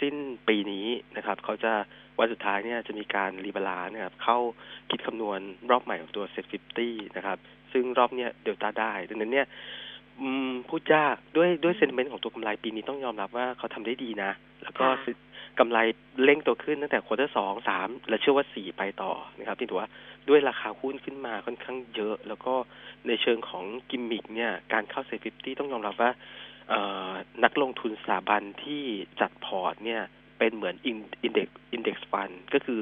[0.00, 0.14] สิ้น
[0.48, 1.72] ปีนี้นะครับ เขาจะ
[2.18, 4.38] วันสุดท้ายเนี่ยจะมีการ rebalance นะครับ เขา
[4.90, 7.38] คิดคำนวณรอบใหม่ของตัว SET Fifty นะครับ
[7.72, 9.46] ซึ่งรอบเนี้ยเดลต้าได้ดังนั้นเนี่ย
[10.68, 14.30] พูดยากด้วยด้วย sentiment ของตัวกำไรปีนี้ต้องยอมรับว่าเขาทำได้ดีนะ
[14.62, 14.86] แล้วก็
[15.58, 15.78] กำไร
[16.24, 19.88] เร่งตัวขึ้นตั้งแต่ quarter สองสามและเชื่อว่าสี่ไปต่อนะครับที่ถือว่า
[20.28, 22.54] ด้วยราคาหุ้นขึ้นมาค่อนข้างเยอะ แล้วก็
[23.06, 26.10] ในเชิงของกิมมิกเนี่ยการเข้า SET Fifty ต้องยอมรับว่า
[27.44, 28.82] นักลงทุนสถาบันที่
[29.20, 30.02] จัดพอร์ตเนี่ย
[30.38, 32.80] เป็นเหมือน index index fund ก็คือ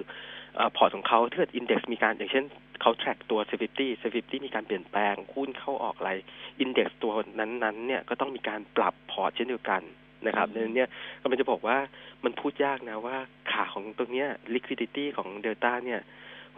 [0.77, 2.45] พอร์ตของเขาถ้าเกิด index มีการอย่างเช่น
[2.81, 6.13] เขา track ตัว SET Fifty SET Fifty มีการเปลี่ยนแปลงหุ้นเข้าออกอะไร
[6.61, 9.83] index ตัวนั้นๆ เนี่ยก็ต้องมีการปรับพอร์ตเช่นเดียวกัน
[10.27, 10.89] นะครับดังนั้นเนี่ย
[11.21, 11.77] ก็มันจะบอกว่า
[12.25, 13.17] มันพูดยากนะว่า
[13.53, 16.01] ขาของตรงเนี้ย liquidity ของเดลต้าเนี่ย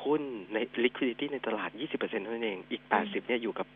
[0.04, 3.66] หุ้นใน liquidity ในตลาด 20%เท่านั้นเอง อีก 80 เนี่ยอยู่กับ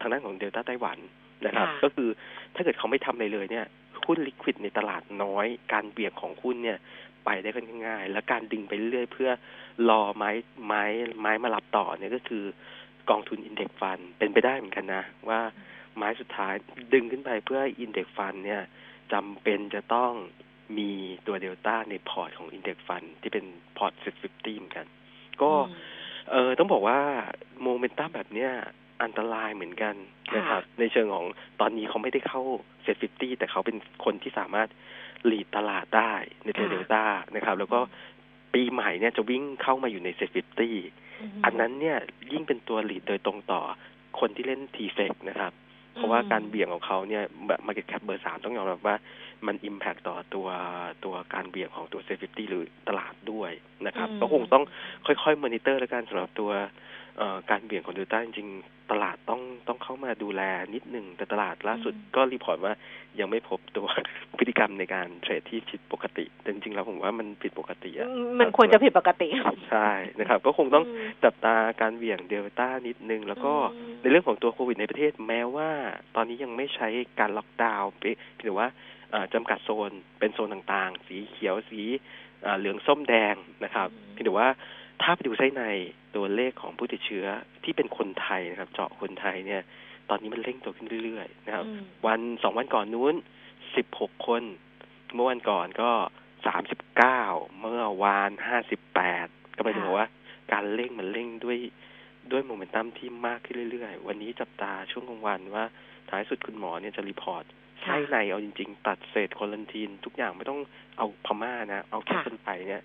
[0.00, 0.98] ทางด้านของเดลต้าไต้หวัน
[1.46, 2.08] นะครับ ก็คือ
[2.54, 3.66] ถ้าเกิดเขาไม่ทำอะไรเลยเนี่ย
[4.06, 6.78] หุ้น liquid ในตลาดน้อย การเบี่ยงของหุ้นเนี่ย
[7.24, 9.30] ไปได้ค่อนข้างง่าย และการดึงไปเรื่อยเพื่อ
[9.88, 10.30] รอไม้
[10.66, 10.82] ไม้
[11.20, 12.44] ไม้มารับต่อเนี่ยก็คือ
[13.10, 15.40] กองทุนอินเด็กฟันเป็นไปได้เหมือนกันนะ ว่า
[15.96, 16.54] ไม้สุดท้าย
[16.92, 18.62] ดึงขึ้นไปเพื่อ index fund เนี่ย
[19.12, 20.12] จำเป็นจะต้อง
[20.78, 20.90] มี
[21.26, 23.44] ตัวเดลต้าในพอร์ตของ index fund ที่เป็น
[23.76, 24.86] พอร์ต SET Fifty เหมือนกัน
[25.42, 25.50] ก็
[26.30, 27.00] เออต้องบอกว่า
[27.62, 28.52] โมเมนตัมแบบเนี้ย
[29.02, 29.94] อันตรายเหมือนกัน
[30.36, 31.26] นะครับในเชิงของ
[31.60, 32.42] ตอนนี้เขาไม่ได้เข้า
[32.82, 34.68] SET Fifty แต่เขาเป็นคนที่สามารถ
[35.26, 36.12] lead ตลาดได้
[36.44, 37.04] ในตัวเดลต้า
[37.36, 37.80] นะครับ แล้วก็
[38.54, 40.76] ปีใหม่เนี่ยจะวิ่งเข้ามาอยู่ใน SET Fifty
[41.44, 41.96] อันนั้นเนี่ย
[42.32, 43.62] ยิ่งเป็นตัว lead โดยตรงต่อ
[44.20, 45.52] คนที่เล่น TFEX นะครับ
[45.94, 47.24] เพราะว่าการเบี่ยงของเขาเนี่ย
[47.66, 48.96] market cap เบอร์สามต้องยอมรับว่า
[49.46, 50.48] มัน impact ต่อตัว
[51.04, 53.50] ตัวการเบี่ยงของตัว SET Fifty หรือตลาดด้วย
[53.86, 54.64] นะครับ ก็คงต้อง
[55.06, 56.50] ค่อยๆมอนิเตอร์แล้วกันสำหรับตัว
[57.50, 59.37] การเบี่ยงของเดลต้าจริงๆ ตลาดต้องต้อง
[59.90, 60.42] เข้ามาดูแล
[60.74, 62.72] นิดหนึ่งแต่ตลาดล่าสุดก็ report ว่า
[63.20, 63.86] ยังไม่พบตัว
[64.38, 68.08] พฤติกรรมในการเทรดที่ผิดปกติ แต่จริงๆแล้วผมว่ามันผิดปกติอะ
[68.40, 69.28] มันควรจะผิดปกติ
[69.70, 70.84] ใช่นะครับ ก็คงต้อง
[71.24, 73.52] จับตาการเบี่ยงเดลต้านิดนึง แล้วก็
[74.02, 75.70] ในเรื่องของตัวโควิดในประเทศแม้ว่า
[76.16, 76.88] ตอนนี้ยังไม่ใช้
[77.20, 78.68] การล็อกดาวน์เพียงว่า
[79.34, 81.82] จำกัดโซนเป็นโซนต่างๆ สีเขียวสี
[82.58, 83.34] เหลืองส้มแดง
[83.64, 84.48] นะครับเพียงแต่ว่า
[85.02, 85.62] ถ้าไปดูไส้ใน
[86.18, 87.26] ตัวเลขของผู้ติดเชื้อ
[87.64, 89.62] ที่เป็นคนไทยนะครับ เจาะคนไทยเนี่ย
[90.10, 91.64] ตอนนี้มันเร่งตัวขึ้นเรื่อยๆนะครับ
[92.06, 93.14] วันสองวันก่อนนู้น
[93.76, 94.42] สิบหกคน
[95.14, 95.90] เมื่อวันก่อนก็
[96.46, 97.22] สามสิบเก้า
[97.60, 100.08] เมื่อวานห้าสิบแปดก็หมายถึงว่า
[100.52, 101.58] การเร่งมันเร่งด้วย
[102.32, 105.64] ด้วยโมเมนตัมที่มากขึ้นเรื่อยๆ วันนี้จับตาช่วงกลางวันว่า
[106.08, 107.44] ท้ายสุดคุณหมอเนี่ยจะ report
[107.82, 110.60] ไส้ในเอาจริง ๆ ตัด state quarantine ทุกอย่างไม่ต้อง
[110.98, 112.82] เอาพม่านะ เอาแค่คนไทยเนี่ย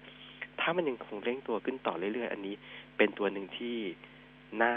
[0.61, 2.55] ถ้ามันยังคงเร่งตัวขึ้นต่อเรื่อยๆ อันนี้
[2.97, 3.77] เป็นตัวหนึ่งที่
[4.63, 4.75] น่า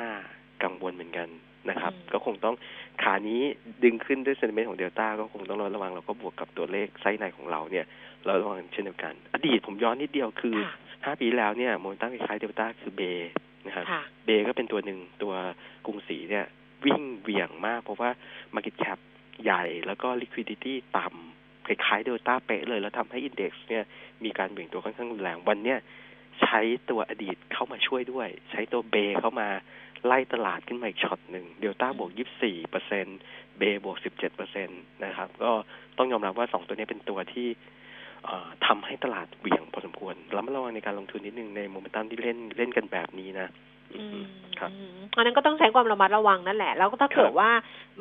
[0.63, 1.29] กังวลเหมือนกัน
[1.71, 2.55] นะครับ ก็คงต้อง
[3.03, 3.43] ขานี้
[3.85, 7.87] ดึงขึ้นด้วยเซนเมนต์ของเดลต้าก็คงต้องระวัง แล้วก็บวกกับตัวเลขไส้ในของเราเนี่ย
[8.25, 10.57] เราระวังเช่นเดียวกัน อดีตผมย้อนนิดเดียวคือ
[11.05, 13.03] ห้าปีแล้วเนี่ยโมเมนตัมคล้ายเดลต้าคือเบ
[13.67, 13.85] นะครับ
[14.25, 15.35] เบก็เป็นตัวหนึ่งตัว
[15.87, 16.47] กรุงศรีเนี่ย
[16.85, 18.11] วิ่งเวี่ยงมาก เพราะว่า
[18.55, 18.99] Market Cap
[19.45, 23.85] ใหญ่แล้วก็ liquidity ต่ำคล้ายๆเดลต้าเป๊ะเลย แล้วทำให้อินเด็กซ์เนี่ย
[24.25, 25.79] มีการเบี่ยงตัวค่อนข้างรุนแรงวันเนี้ย
[26.43, 26.61] ใช้
[26.91, 29.49] ตัวอดีตเข้ามาช่วยด้วย ใช้ตัว BAY เข้ามา
[30.07, 33.07] ไล่ตลาดขึ้นมาอีกช็อตหนึ่งเดลต้าบวกยี่สี่เปอร์เซ็น
[33.59, 34.75] ต์ BAY บวกสิบเจ็ดเปอร์เซ็นต์
[35.05, 35.53] นะครับ ก็
[35.99, 37.49] ต้องยอมรับว่าสองตัวนี้เป็นตัวที่
[38.67, 43.49] ทำให้ตลาดเบี่ยงพอสมควรแล้วมาระวังในการลงทุนนิดนึงในโมเมนตัมที่เล่นเล่นกันแบบนี้นะ
[44.61, 44.71] ครับ
[45.17, 47.51] อันนั้นก็ต้องใช้ความระมัดระวังนั่นแหละ แล้วก็ถ้าเกิดว่า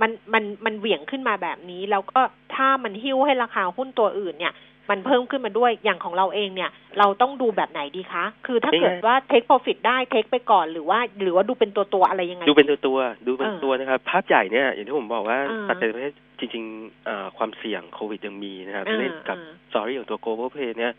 [0.01, 2.21] มันมันมันเหวี่ยงขึ้นมาแบบนี้ แล้วก็
[2.55, 4.53] ถ้ามันหิ้วให้ราคาหุ้นตัวอื่นเนี่ย
[4.89, 6.69] มันเพิ่มขึ้นมาด้วยอย่างของเราเองเนี่ย
[6.99, 15.37] เราต้องดูแบบไหนดีคะ คือถ้าเกิดว่า take profit ได้ take ไปก่อนหรือว่า หรือว่าดูเป็นตัวตัวอะไรยังไง ดูเป็นตัวตัวดูเป็นตัวนะครับ ภาพใหญ่เนี่ยอย่างที่ผมบอกว่า
[15.69, 19.37] ปัจจัยประเทศจริงๆความเสี่ยงโควิดยังมีนะครับเล่นกับ
[19.73, 20.93] story ของตัว global play เนี่ย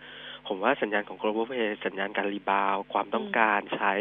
[0.50, 3.92] ผมว่าสัญญาณของ global play สัญญาณการ rebound ความต้องการใช้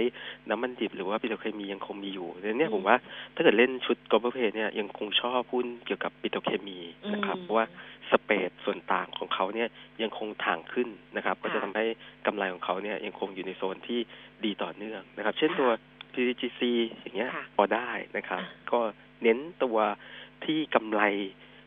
[0.49, 2.95] น้ำมันดิบหรือว่าปิโตรเคมียังคงมีอยู่ดังนี้ผมว่า
[3.35, 6.79] ถ้าเกิดเล่นชุด global play เนี่ยยังคงชอบหุ้นเกี่ยวกับปิโตรเคมี
[7.13, 7.65] นะครับเพราะว่า
[8.11, 9.69] สเปดส่วนต่างของเขาเนี่ย
[10.01, 11.85] ยังคงถ่างขึ้นนะครับ ก็จะทำให้
[12.25, 13.99] กำไรของเขาเนี่ยยังคงอยู่ในโซนที่
[14.45, 15.69] ดีต่อเนื่องนะครับ เช่นตัว
[16.13, 16.61] PTGC
[17.01, 18.41] อย่างเงี้ยพอได้นะครับ
[18.71, 18.79] ก็
[19.23, 19.77] เน้นตัว
[20.45, 21.01] ที่กำไร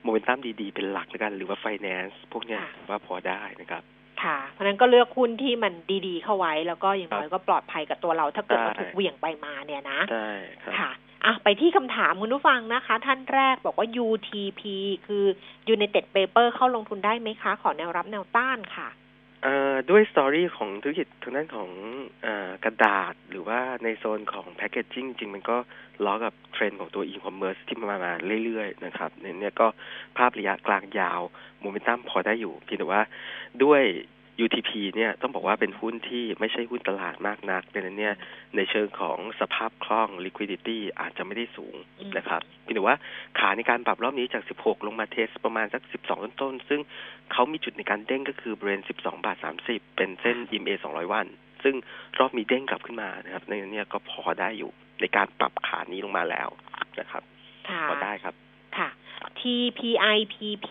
[0.02, 3.82] โมเมนตัมดีๆ เป็นหลักแล้วกันหรือว่าไฟแนนซ์พวกเนี้ยว่าพอได้นะครับ
[4.22, 5.72] ค่ะ เพราะนั้นก็เลือกหุ้นที่มัน
[6.06, 10.30] ดีๆเข้าไว้ แล้วก็อย่างน้อยก็ปลอดภัยกับตัวเราถ้าเกิดว่าถูกเหวี่ยงไปมาเนี่ยนะใช่
[10.80, 10.92] ค่ะ
[11.24, 14.62] อะไปที่คำถามคุณผู้ฟังนะคะ ท่านแรกบอกว่า UTP
[15.06, 15.24] คือ
[15.74, 18.88] United Paper เข้าลงทุนได้ไหมคะ ขอแนวรับแนวต้านค่ะ
[19.90, 21.70] ด้วย story ของธุรกิจทางด้านของ
[22.24, 22.26] อ
[22.64, 25.56] กระดาษ หรือว่าในโซนของ packaging จริงมันก็
[26.04, 28.12] ล้อกับเทรนด์ของตัวอีคอมเมิร์ซที่มามา
[28.44, 29.66] เรื่อยๆนะครับเนี่ยก็
[30.16, 31.20] ภาพระยะกลางยาว
[31.60, 33.02] โมเมนตัมพอได้อยู่เพียงแต่ว่า
[33.64, 33.82] ด้วย
[34.44, 38.14] UTP เนี่ยต้องบอกว่าเป็นหุ้นที่ไม่ใช่หุ้นตลาดมากนักดังนั้นเนี่ย
[38.56, 41.74] ในเชิงของสภาพคล่อง liquidity อาจจะไม่ได้สูง
[42.16, 42.96] นะครับเพียงแต่ว่า
[43.38, 46.80] ขาในการปรับรอบนี้จาก 16 ลงมาเทสประมาณสัก 12 ต้นๆ ซึ่ง
[47.32, 49.36] เขามีจุดในการเด้งก็คือบริเวณ 12 บาท
[49.66, 51.26] 30 เป็นเส้น EMA 200 วัน
[51.62, 51.74] ซึ่ง
[52.18, 54.70] รอบมีเด้งกลับขึ้นมานะครับในนี้ก็พอได้อยู่
[55.00, 56.48] ในการปรับขานี้ลงมาแล้ว
[57.00, 57.22] นะครับ
[57.88, 58.47] พอได้ครับค่ะ
[59.40, 60.68] TPIPP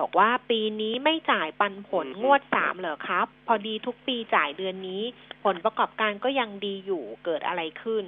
[0.00, 5.02] บอกว่าปีนี้ไม่จ่ายปันผลงวดสามเหรอครับ พอดีทุกปีจ่ายเดือนนี้
[5.44, 8.04] ผลประกอบการก็ยังดีอยู่เกิดอะไรขึ้น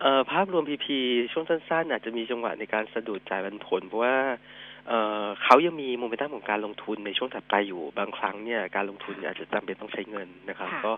[0.00, 0.86] เอ่อภาพรวม PP
[1.32, 4.16] ช่วงสั้นๆอาจจะมีจังหวะในการสะดุดจ่ายปันผล เพราะว่า
[4.88, 4.92] เอ
[5.24, 10.92] อเขายังมีโมเมนตัมของการลงทุนในช่วงถัดไปอยู่บางครั้งเนี่ยการลงทุนอาจจะจำเป็นต้องใช้เงินนะครับ ก็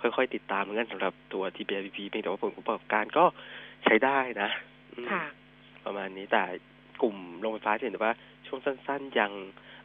[0.00, 3.24] ค่อยๆติดตามเหมือนกันสำหรับตัว TPIPP เพียงแต่ว่าผลประกอบการก็
[3.84, 4.50] ใช้ได้นะ
[5.84, 6.42] ประมาณนี้แต่
[7.02, 8.12] กลุ่มโรงไฟฟ้าเห็นว่า
[8.46, 9.32] ช่วงสั้น ๆ ยัง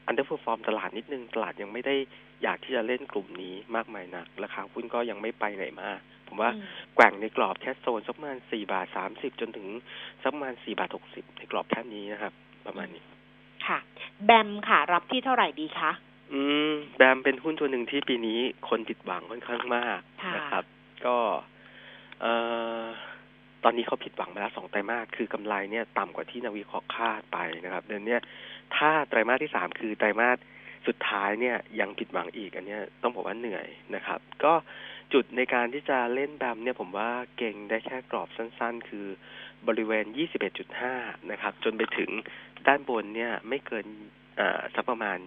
[0.06, 1.96] underperform ตลาดนิดนึง ตลาดยังไม่ได้
[2.44, 5.90] อยากที่จะเล่นกลุ่มนี้มากมายนักราคาหุ้นก็ยังไม่ไปไหนมา
[6.28, 6.50] ผมว่า
[6.96, 9.68] แกว่งในกรอบแค่โซนสักประมาณสี่บาทสามสิบจนถึง
[10.22, 12.34] สักประมาณสี่บาทหกสิบในกรอบแค่นี้นะครับ
[12.66, 13.04] ประมาณนี้
[13.68, 13.78] ค่ะ
[14.26, 15.92] แบมค่ะ รับที่เท่าไหร่ดีคะ
[16.34, 18.40] อืมแบมเป็นหุ้นตัวหนึ่งที่ปีนี้
[18.70, 20.00] คนผิดหวังค่อนข้างมาก
[20.36, 20.64] นะครับ
[21.06, 21.18] ก็
[22.22, 22.34] เอ่
[22.82, 22.84] อ
[23.68, 28.18] ตอนนี้เขาผิดหวังมาแล้วสองไตรมาสคือกำไรเนี่ยต่ำกว่าที่นักวิเคราะห์คาดไปนะครับเดือนนี้
[28.76, 30.38] ถ้าไตรมาสที่สามคือไตรมาส
[30.88, 34.54] สุดท้ายเนี่ยยังผิดหวังอีกอันนี้ต้องบอกว่าเหนื่อยนะครับ ก็
[35.14, 39.06] จุดในการที่จะเล่นแบมเนี่ยผมว่าเก่งได้แค่กรอบสั้นๆ คือ
[39.68, 40.06] บริเวณ
[40.68, 42.10] 21.5 นะครับ จนไปถึง
[42.68, 43.86] ด้านบนเนี่ยไม่เกิน
[44.76, 45.18] สักประมาณ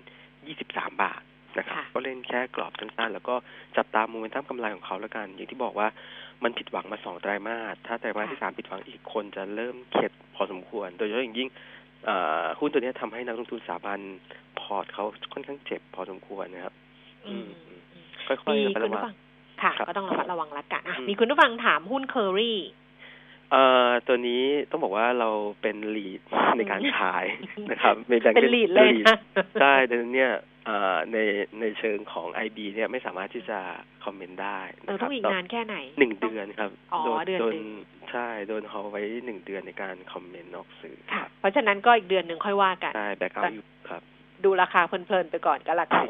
[0.46, 1.22] 23 บาท
[1.58, 3.34] นะครับ ก็เล่นแค่กรอบสั้นๆ แล้วก็
[3.76, 5.88] จับตามโมเมนตัมกำไรของเขาแล้วกัน อย่างที่บอกว่า
[6.44, 11.48] มันผิดหวังมาสองไตรมาสถ้าไตรมาสที่สามผิดหวังอีกคนจะเริ่มเข็ดพอสมควร โดยเฉพาะอย่างยิ่ง
[12.58, 14.00] หุ้นตัวนี้ทำให้นักลงทุนสถาบัน
[14.60, 16.74] พอร์ตเขาค่อนข้างเจ็บพอสมควรนะครับ
[17.26, 17.48] อืม
[18.26, 19.02] ค่อยๆระวัง
[19.62, 22.58] ค่ะ ก็ต้องระมัดระวังละกันมีคุณผู้ฟังถามหุ้นเคอรี่
[23.50, 25.30] เอ่อตัวนี้ต้องบอกว่าเรา
[25.62, 26.20] เป็น lead
[26.56, 27.24] ในการขาย
[27.70, 27.94] นะครับ
[28.34, 28.92] เป็น lead เลย
[29.60, 30.32] ใช่ดังนั้นเนี่ย
[31.12, 31.18] ใน
[31.60, 33.58] ในเชิงของ IB เนี่ยไม่สามารถที่จะ
[34.04, 37.40] comment ได้นะครับต้องอีกนานแค่ไหนหนึ่งเดือนครับอ๋อเดือน
[38.12, 44.02] ใช่โดนเขาไว้หนึ่งเดือนในการ comment ออกสื่อค่ะเพราะฉะนั้นก็อีกเดือนหนึ่งค่อยว่ากันใช่ blackout อยู่ครับ
[44.44, 46.04] ดูราคาเพลินๆไปก่อนก็แล้วกัน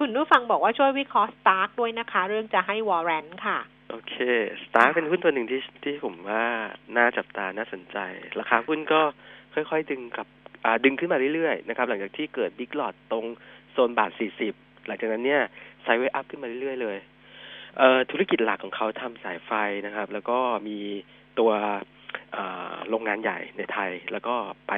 [0.00, 3.58] คุณผู้ฟังบอกว่าช่วยวิเคราะห์ STARK ด้วยนะคะ เรื่องจะให้ warrant ค่ะ
[3.90, 4.14] โอเค
[4.64, 6.44] STARK เป็นหุ้นตัวหนึ่งที่ที่ผมว่า
[6.96, 7.98] น่าจับตา น่าสนใจ
[8.40, 9.00] ราคาหุ้นก็
[9.54, 10.26] ค่อยๆ ดึงกับ
[10.84, 13.24] ดึงขึ้นมาเรื่อยๆ นะครับ หลังจากที่เกิด big lot ตรง
[13.57, 14.54] โซนบาทสี่สิบ
[14.86, 15.42] หลังจากนั้นเนี่ย
[15.82, 16.98] sideway up ขึ้นมาเรื่อยๆเลย
[17.78, 19.50] เอ่อธุรกิจหลักของเขาทำสายไฟ
[19.86, 20.78] นะครับ แล้วก็มี
[21.38, 21.52] ตัว
[22.88, 24.34] โรงงานใหญ่ในไทย แล้วก็
[24.68, 24.72] ไป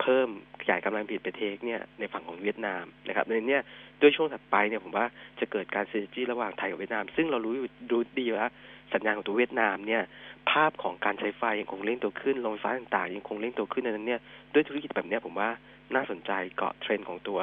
[0.00, 0.28] เพิ่ม
[0.60, 3.58] ขยายกำลังผลิตไปเทคเนี่ยในฝั่งของเวียดนามนะครับในนี้
[4.00, 5.06] ด้วยช่วงถัดไปเนี่ยผมว่า
[5.40, 7.54] จะเกิดการซีจีระหว่างไทยกับเวียดนาม ซึ่งเรารู้
[7.90, 8.50] รู้ดีว่า
[8.92, 10.02] สัญญาณของตัวเวียดนามเนี่ย
[10.50, 14.20] ภาพของการใช้ไฟยังคงเล่นตัวขึ้นโรงไฟฟ้าต่างๆ ยังคงเล่นตัวขึ้นในนั้นเนี่ย
[14.52, 15.50] ด้วยธุรกิจแบบนี้ผมว่า
[15.94, 17.38] น่าสนใจเกาะเทรนด์ของตัว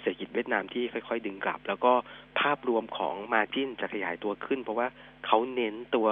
[0.00, 1.92] เศรษฐกิจเวียดนามที่ค่อยๆ ดึงกลับ แล้วก็
[2.40, 4.88] ภาพรวมของ margin จะขยายตัวขึ้น เพราะว่า
[5.26, 6.08] เขาเน้นตัว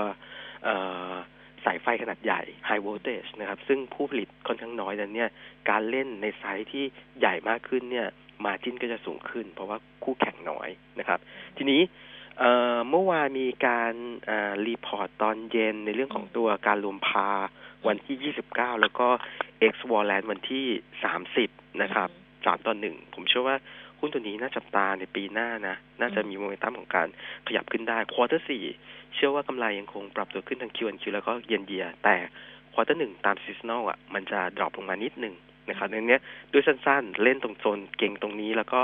[1.65, 5.27] สายไฟขนาดใหญ่ high voltage นะครับ ซึ่งผู้ผลิตค่อนข้างน้อยดังนี้
[5.71, 6.85] การเล่นในไซส์ที่
[7.19, 8.09] ใหญ่มากขึ้นเนี่ย
[8.45, 10.69] margin ก็จะสูงขึ้น เพราะว่าคู่แข่งน้อย
[10.99, 11.19] นะครับ
[11.57, 11.83] ทีนี้
[12.91, 13.95] เมื่อวานมีการ
[14.67, 17.31] report ตอนเย็นในเรื่องของตัวการรวม par
[17.87, 19.09] วันที่ 29 แล้วก็
[19.73, 20.67] X w a r l a n d วันที่
[21.23, 22.09] 30 นะครับ
[22.45, 23.57] สามต่อหนึ่งผมเชื่อว่า
[23.99, 27.09] หุ้นตัวนี้น่าจับตาในปีหน้านะ น่าจะมีโมเมนตัมของการ
[27.47, 28.65] ขยับขึ้นได้ quarter สี่
[29.15, 32.17] เชื่อว่ากำไรยังคงปรับตัวขึ้นทาง Q on Q แล้วก็ year on year แต่
[32.75, 35.35] quarter หนึ่งตาม seasonal อะ มันจะ drop ลงมานิดหนึ่ง
[35.69, 36.19] นะครับในนี้
[36.53, 38.81] ด้วยสั้นๆ เล่นตรงโซนเก่งตรงนี้ แล้วก็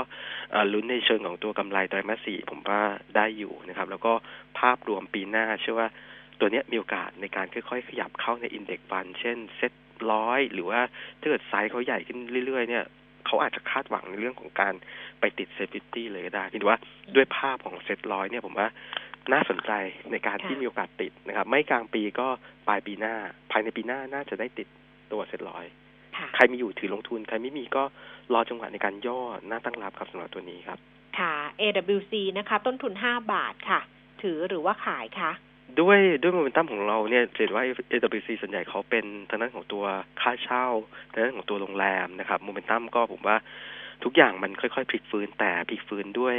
[0.73, 2.81] ลุ้นในเชิงของตัวกำไรไตรมาสสี่ผมว่า
[3.15, 4.13] ได้อยู่นะครับ แล้วก็
[4.59, 5.87] ภาพรวมปีหน้า เชื่อว่า
[6.39, 9.73] ตัวนี้มีโอกาสในการค่อยๆ ขยับเข้าใน index fund เช่นเซ็ต
[10.13, 10.79] ร้อยหรือว่า
[11.19, 12.85] ถ้าเกิดไซส์เขาใหญ่ขึ้นเรื่อยๆเนี่ย
[13.25, 14.73] เขาอาจจะคาดหวังในเรื่องของการ
[15.19, 16.77] ไปติด SET fifty เลยก็ได้คิดว่า
[17.15, 18.67] ด้วยภาพของเซ็ตร้อยเนี่ยผมว่า
[19.33, 19.71] น่าสนใจ
[20.11, 22.27] ในการที่มีโอกาสติดนะครับ ไม่กลางปีก็
[22.67, 23.15] ปลายปีหน้า
[23.51, 24.67] ภายในปีหน้าน่าจะได้ติด
[25.11, 25.65] ตัวเซ็ตร้อย
[26.35, 27.83] ใครมีอยู่ถือลงทุน ใครไม่มีก็
[28.33, 30.79] รอจังหวะในการย่อหน้าตั้งรับครับสำหรับตัวนี้ครับ
[31.19, 33.79] ค่ะ AWC นะคะ ต้นทุนห้าบาทค่ะ
[34.21, 35.31] ถือหรือว่าขายคะ
[35.79, 39.85] ด้วยด้วยโมเมนตัมของเราเนี่ยเห็นว่า AWC ส่วนใหญ่เขาเป็นทางด้านของตัว
[40.21, 40.65] ค่าเช่า
[41.11, 43.37] ทางด้านของตัวโรงแรมนะครับโมเมนตัมก็ผมว่า
[44.03, 46.37] ทุกอย่างมันค่อยๆพลิกฟื้นแต่พลิกฟื้นด้วย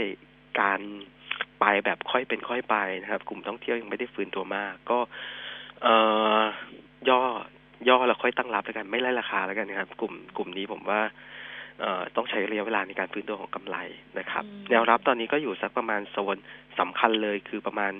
[0.60, 0.80] การ
[1.60, 4.98] ไปแบบค่อยเป็นค่อยไปนะครับ กลุ่มท่องเที่ยวยังไม่ได้ฟื้นตัวมาก ก็
[5.82, 5.94] เอ่
[6.40, 6.42] อ
[7.08, 7.18] ย่อ
[7.88, 11.00] ย่อแล้วค่อยตั้งรับแล้วกัน ไม่ไล่ราคาแล้วกันนะครับ กลุ่มกลุ่มนี้ผมว่า
[11.80, 13.76] เอ่อต้องใช้ระยะเวลาในการฟื้นตัวของกำไร
[14.18, 16.36] นะครับ แนวรับตอนนี้ก็อยู่สักประมาณโซน
[16.78, 17.92] สำคัญเลยคือประมาณ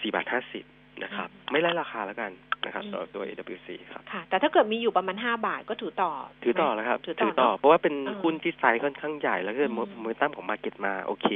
[0.00, 0.64] สี่บาทห้าสิบ
[1.04, 2.32] นะครับ ไม่ไล่ราคาแล้วกัน
[2.66, 6.12] นะครับสำหรับตัว AWC ครับค่ะ แต่ถ้าเกิดมีอยู่ประมาณห้าบาทก็ถือต่อ
[6.44, 11.28] ถือต่อแล้วครับ ถือต่อ เพราะว่าเป็นหุ้นที่ไซส์ค่อนข้างใหญ่แล้วก็โมเมนตัมของ market มาโอเค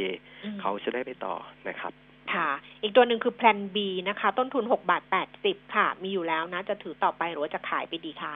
[0.60, 1.34] เขาจะได้ไปต่อ
[1.68, 1.92] นะครับ
[2.34, 2.48] ค่ะ
[2.82, 3.76] อีกตัวหนึ่งคือแพลน B
[4.08, 8.34] นะคะ ต้นทุนหกบาทแปดสิบค่ะ มีอยู่แล้วนะ จะถือต่อไปหรือว่าจะขายไปดีคะ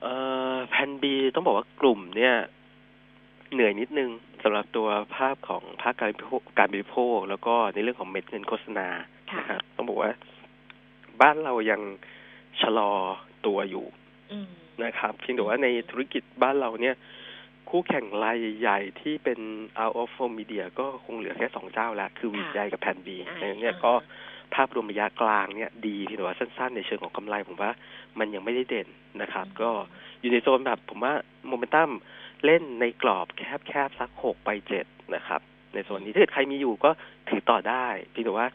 [0.00, 0.14] เอ่
[0.54, 2.34] อแพลน B ต้องบอกว่ากลุ่มเนี่ย
[3.52, 4.10] เหนื่อยนิดนึง
[4.48, 6.12] สำหรับตัวภาพของภาคการ
[6.58, 8.88] การบริโภค แล้วก็ในเรื่องของเม็ดเงินโฆษณา
[9.38, 10.10] นะครับต้องบอกว่า
[11.20, 11.80] บ้านเรายัง
[12.60, 12.92] ชะลอ
[13.46, 13.86] ตัวอยู่
[14.84, 16.94] นะครับเพียงแต่ว่าในธุรกิจบ้านเราเนี่ย
[17.68, 19.40] คู่แข่งรายใหญ่ที่เป็น
[19.78, 23.92] out of home media ก็คงเหลือแค่สองเจ้าแล้ว คือวีใจกับแพนบีในนี้ก็
[24.54, 27.70] ภาพรวมระยะกลางเนี่ยดีเพียงแต่ว่าสั้นๆ ในเชิงของกำไรผมว่า
[28.18, 28.88] มันยังไม่ได้เด่น
[29.22, 29.70] นะครับ ก็
[30.20, 31.12] อยู่ในโซนแบบผมว่า
[31.48, 31.90] โมเมนตัม
[32.46, 35.40] เล่นในกรอบแคบๆสักหกไปเจ็ดนะครับ
[35.74, 36.90] ในส่วนนี้ถ้าเกิดใครมีอยู่ก็
[37.28, 38.48] ถือต่อได้เพียงแต่ว่า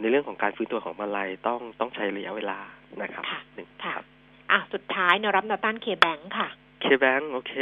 [0.00, 2.58] ในเรื่องของการฟื้นตัวของมาลายต้องต้องใช้ระยะเวลา
[3.02, 3.24] นะครับ
[3.54, 3.94] หนึ่งค่ะ
[4.50, 6.48] อะสุดท้ายแนวรับแนวต้านเคแบงค่ะ
[6.80, 7.54] เคแบงโอเค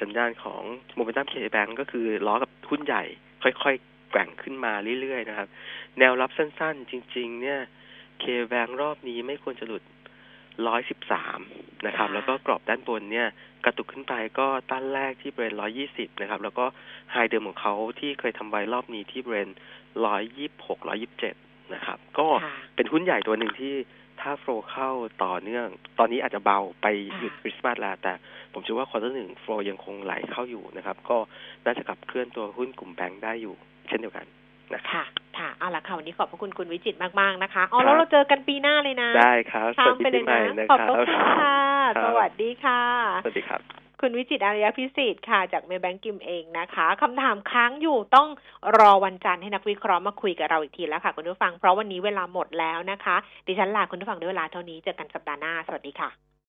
[0.00, 0.62] สัญญาณของ
[0.94, 3.02] โมเมนตัมเคแบงก็คือล้อกับหุ้นใหญ่
[3.42, 5.48] ค่อยๆ แกว่งขึ้นมาเรื่อยๆนะครับ
[5.98, 7.60] แนวรับสั้นๆ จริง ๆ เนี่ย
[8.20, 9.82] KBANK รอบนี้ไม่ควรจะหลุด
[10.66, 11.38] ร้อยสิบสาม
[11.86, 13.28] นะครับ แล้วก็กรอบด้านบนเนี่ย
[13.64, 16.64] กระตุกขึ้นไปก็ต้านแรกที่บริเวณร้อยยี่สิบนะครับ แล้วก็
[17.12, 19.50] high เดิมของเขาที่เคยทำไว้รอบนี้ที่บริเวณ
[20.06, 21.34] ร้อยยี่บหกร้อยยี่บเจ็ด
[21.74, 22.28] นะครับ ก็
[22.74, 23.74] เป็นหุ้นใหญ่ตัวหนึ่งที่
[24.20, 24.90] ถ้า flow เข้า
[25.24, 25.66] ต่อเนื่อง
[25.98, 26.86] ตอนนี้อาจจะเบาไป
[27.18, 28.12] หยุดคริสต์มาสแล้ว แต่
[28.52, 31.18] ผมเชื่อว่า quarter หนึ่ง flow ยังคงไหลเข้าอยู่นะครับ ก็
[31.64, 33.54] น่าจะขับเคลื่อนตัวหุ้นกลุ่มแบงค์ได้อยู่
[33.88, 34.43] เช่นเดียวกันนะ
[34.90, 35.04] คะ
[35.38, 41.58] ค่ะ เอาละค่ะ วันนี้ขอบพระคุณคุณวิจิตมาก ๆ นะคะ อ๋อ แล้วเราเจอกันปีหน้าเลยนะ ได้ครับสวัสดีปีใหม่นะ ขอบคุณค่ะ
[42.04, 42.80] สวัสดีค่ะ
[43.24, 43.60] สวัสดีครับ
[44.00, 48.28] คุณวิจิตอารยพิสิทธิ์ค่ะ จากเมย์แบงกิมเองนะคะคำถามค้างอยู่ต้อง
[48.78, 56.33] รอวันจันทร์ให้นักวิเคราะห์มาคุยกับเราอีกทีแล้วค่ะ คุณผู้ฟังเพราะวันนี้เวลาหมดแล้วนะคะ ดิฉันลาคุณผู้ฟังด้วยเวลาเท่านี้เจอกันสัปดาห์หน้า สวัสดีค่ะ